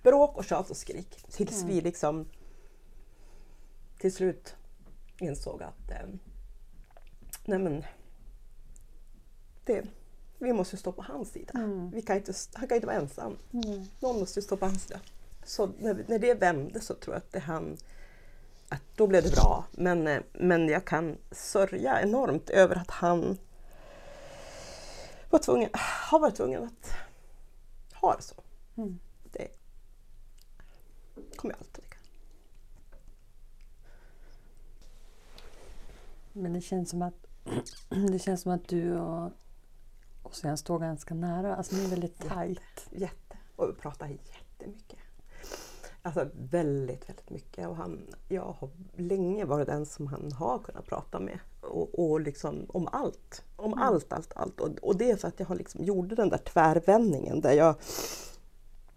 bråk 0.03 0.37
och 0.37 0.45
tjat 0.45 0.69
och 0.69 0.77
skrik. 0.77 1.25
Tills 1.29 1.61
Mm. 1.63 1.67
vi 1.75 1.81
liksom 1.81 2.25
till 3.99 4.13
slut 4.13 4.55
insåg 5.19 5.63
att 5.63 5.91
eh, 5.91 6.07
nej 7.45 7.59
men, 7.59 7.83
det, 9.65 9.83
vi 10.43 10.53
måste 10.53 10.77
stå 10.77 10.91
på 10.91 11.01
hans 11.01 11.32
sida. 11.32 11.51
Mm. 11.56 11.91
Vi 11.91 12.01
kan 12.01 12.17
inte, 12.17 12.34
han 12.53 12.67
kan 12.67 12.75
inte 12.75 12.88
vara 12.88 12.97
ensam. 12.97 13.38
Mm. 13.53 13.86
Någon 13.99 14.19
måste 14.19 14.41
stå 14.41 14.58
på 14.58 14.65
hans 14.65 14.84
sida. 14.84 14.99
Så 15.43 15.69
när, 15.79 16.06
när 16.08 16.19
det 16.19 16.34
vände 16.34 16.82
så 16.82 16.93
tror 16.93 17.15
jag 17.15 17.17
att 17.17 17.32
det 17.32 17.39
han 17.39 17.77
att 18.69 18.82
då 18.95 19.08
blev 19.08 19.23
det 19.23 19.32
bra. 19.32 19.65
Men, 19.71 20.08
eh, 20.08 20.21
men 20.34 20.67
jag 20.67 20.86
kan 20.86 21.17
sörja 21.32 22.01
enormt 22.01 22.49
över 22.49 22.75
att 22.75 22.91
han 22.91 23.38
var 25.29 25.39
tvungen, 25.39 25.69
har 26.10 26.19
varit 26.19 26.36
tvungen 26.36 26.63
att 26.63 26.91
ha 28.01 28.15
det 28.15 28.21
så. 28.21 28.36
Mm. 28.77 28.99
Det 29.23 29.47
kommer 31.36 31.53
jag 31.53 31.60
alltid 31.60 31.73
tycka. 31.73 31.97
Men 36.34 36.53
det 36.53 36.62
känns 36.62 36.89
som 36.89 37.01
att 37.01 37.25
det 38.12 38.19
känns 38.19 38.41
som 38.41 38.51
att 38.51 38.67
du 38.67 38.97
och 38.97 39.32
Ossian 40.33 40.57
står 40.57 40.79
ganska 40.79 41.13
nära. 41.13 41.55
Alltså 41.55 41.75
ni 41.75 41.83
är 41.85 41.89
väldigt 41.89 42.19
tajt. 42.29 42.87
Jätte. 42.91 43.37
Och 43.55 43.69
vi 43.69 43.73
pratar 43.73 44.07
jättemycket. 44.07 44.99
Alltså 46.01 46.29
väldigt, 46.33 47.09
väldigt 47.09 47.29
mycket. 47.29 47.67
Och 47.67 47.75
han, 47.75 48.07
jag 48.27 48.55
har 48.59 48.69
länge 48.95 49.45
varit 49.45 49.67
den 49.67 49.85
som 49.85 50.07
han 50.07 50.31
har 50.31 50.59
kunnat 50.59 50.85
prata 50.85 51.19
med. 51.19 51.39
Och, 51.61 51.99
och 51.99 52.21
liksom 52.21 52.65
om 52.69 52.87
allt. 52.91 53.43
Om 53.55 53.73
Mm. 53.73 53.83
allt, 53.83 54.13
allt, 54.13 54.33
allt. 54.35 54.59
Och, 54.59 54.69
och 54.81 54.97
det 54.97 55.11
är 55.11 55.15
för 55.15 55.27
att 55.27 55.39
jag 55.39 55.47
har 55.47 55.55
liksom 55.55 55.83
gjorde 55.83 56.15
den 56.15 56.29
där 56.29 56.37
tvärvändningen 56.37 57.41
där 57.41 57.53
jag, 57.53 57.75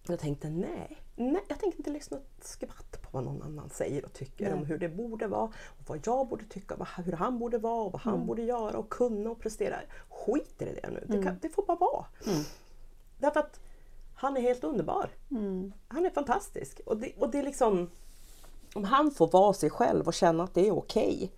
jag 0.09 0.19
tänkte 0.19 0.51
nej, 0.51 0.99
nej, 1.17 1.43
jag 1.49 1.61
tänker 1.61 1.79
inte 1.79 1.91
lyssna 1.91 2.17
ett 2.17 2.45
skvatt 2.47 3.03
på 3.03 3.09
vad 3.13 3.25
någon 3.25 3.43
annan 3.43 3.71
säger 3.71 4.05
och 4.05 4.13
tycker 4.13 4.45
Nej. 4.45 4.55
om 4.55 4.65
hur 4.65 4.79
det 4.79 4.89
borde 4.89 5.27
vara. 5.27 5.45
Och 5.45 5.87
vad 5.89 6.01
jag 6.07 6.29
borde 6.29 6.45
tycka, 6.45 6.77
vad, 6.77 6.89
hur 7.05 7.13
han 7.13 7.39
borde 7.39 7.59
vara 7.59 7.85
och 7.85 7.93
vad 7.93 8.03
han 8.03 8.15
Mm. 8.15 8.27
borde 8.27 8.43
göra 8.43 8.79
och 8.79 8.89
kunna 8.91 9.31
och 9.31 9.41
prestera. 9.41 9.77
Skit 10.09 10.63
i 10.63 10.65
det 10.65 10.91
nu, 10.91 11.05
det, 11.07 11.13
Mm. 11.15 11.25
kan, 11.25 11.39
det 11.43 11.49
får 11.49 11.67
bara 11.67 11.77
vara. 11.77 12.05
Mm. 12.27 12.43
Därför 13.19 13.41
att 13.41 13.61
han 14.15 14.37
är 14.37 14.41
helt 14.41 14.65
underbar. 14.65 15.11
Mm. 15.31 15.73
Han 15.89 16.07
är 16.07 16.11
fantastisk. 16.11 16.81
Och 16.87 16.97
det, 16.97 17.13
och 17.19 17.31
det 17.31 17.39
är 17.39 17.43
liksom, 17.43 17.91
om 18.75 18.85
han 18.85 19.11
får 19.11 19.29
vara 19.29 19.53
sig 19.53 19.71
själv 19.71 20.07
och 20.07 20.15
känna 20.15 20.45
att 20.45 20.55
det 20.55 20.69
är 20.69 20.73
okej, 20.79 21.33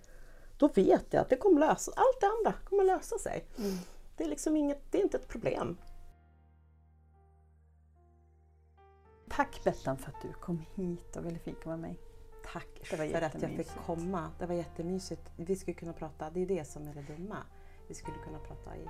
då 0.57 0.67
vet 0.67 1.05
jag 1.09 1.21
att 1.21 1.29
det 1.29 1.35
kommer 1.35 1.59
lösa 1.59 1.91
Allt 1.95 2.19
det 2.21 2.27
andra 2.27 2.53
kommer 2.69 2.83
lösa 2.83 3.17
sig. 3.17 3.45
Mm. 3.57 3.77
Det 4.17 4.23
är 4.23 4.27
liksom 4.29 4.55
inget, 4.55 4.91
det 4.91 4.97
är 4.97 5.03
inte 5.03 5.17
ett 5.17 5.27
problem. 5.27 5.77
Tack 9.39 9.63
Bettan 9.63 9.97
för 9.97 10.09
att 10.11 10.21
du 10.21 10.33
kom 10.33 10.65
hit 10.75 11.15
och 11.15 11.25
ville 11.25 11.39
fika 11.39 11.69
med 11.69 11.79
mig. 11.79 11.99
Tack 12.53 12.67
för 12.83 13.03
att 13.23 13.41
jag 13.41 13.51
fick 13.51 13.75
komma. 13.85 14.31
Det 14.39 14.45
var 14.45 14.55
jättemysigt. 14.55 15.31
Vi 15.35 15.55
skulle 15.55 15.75
kunna 15.75 15.93
prata, 15.93 16.29
det 16.29 16.41
är 16.41 16.45
det 16.45 16.67
som 16.67 16.87
är 16.87 16.93
det 16.93 17.01
dumma. 17.01 17.37
Vi 17.87 17.93
skulle 17.93 18.17
kunna 18.17 18.39
prata 18.39 18.77
i 18.77 18.87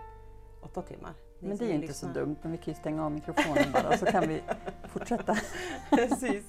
åtta 0.61 0.81
timmar. 0.81 1.13
Ni 1.39 1.47
Men 1.47 1.57
det 1.57 1.65
är 1.65 1.73
inte 1.73 1.93
så 1.93 2.05
lyssna. 2.07 2.21
dumt, 2.21 2.35
men 2.41 2.51
vi 2.51 2.57
kan 2.57 2.73
ju 2.73 2.79
stänga 2.79 3.05
av 3.05 3.11
mikrofonen 3.11 3.71
bara 3.73 3.97
så 3.97 4.05
kan 4.05 4.27
vi 4.27 4.41
fortsätta. 4.83 5.35
Precis. 5.89 6.47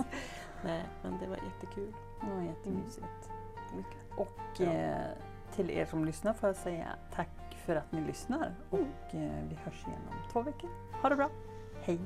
Nej, 0.64 0.84
men 1.02 1.18
det 1.18 1.26
var 1.26 1.36
jättekul. 1.36 1.92
Det 2.20 2.34
var 2.34 2.42
jättemysigt. 2.42 3.30
Mycket. 3.76 4.18
Och 4.18 4.60
eh, 4.60 5.06
till 5.54 5.70
er 5.70 5.86
som 5.86 6.04
lyssnar 6.04 6.32
får 6.32 6.48
jag 6.48 6.56
säga 6.56 6.88
tack 7.14 7.56
för 7.64 7.76
att 7.76 7.92
ni 7.92 8.00
lyssnar 8.00 8.46
Mm. 8.46 8.54
och 8.70 9.14
eh, 9.14 9.48
vi 9.48 9.54
hörs 9.54 9.86
igen 9.86 10.00
om 10.08 10.30
två 10.32 10.42
veckor. 10.42 10.70
Ha 11.02 11.08
det 11.08 11.16
bra! 11.16 11.30
Hej! 11.82 12.00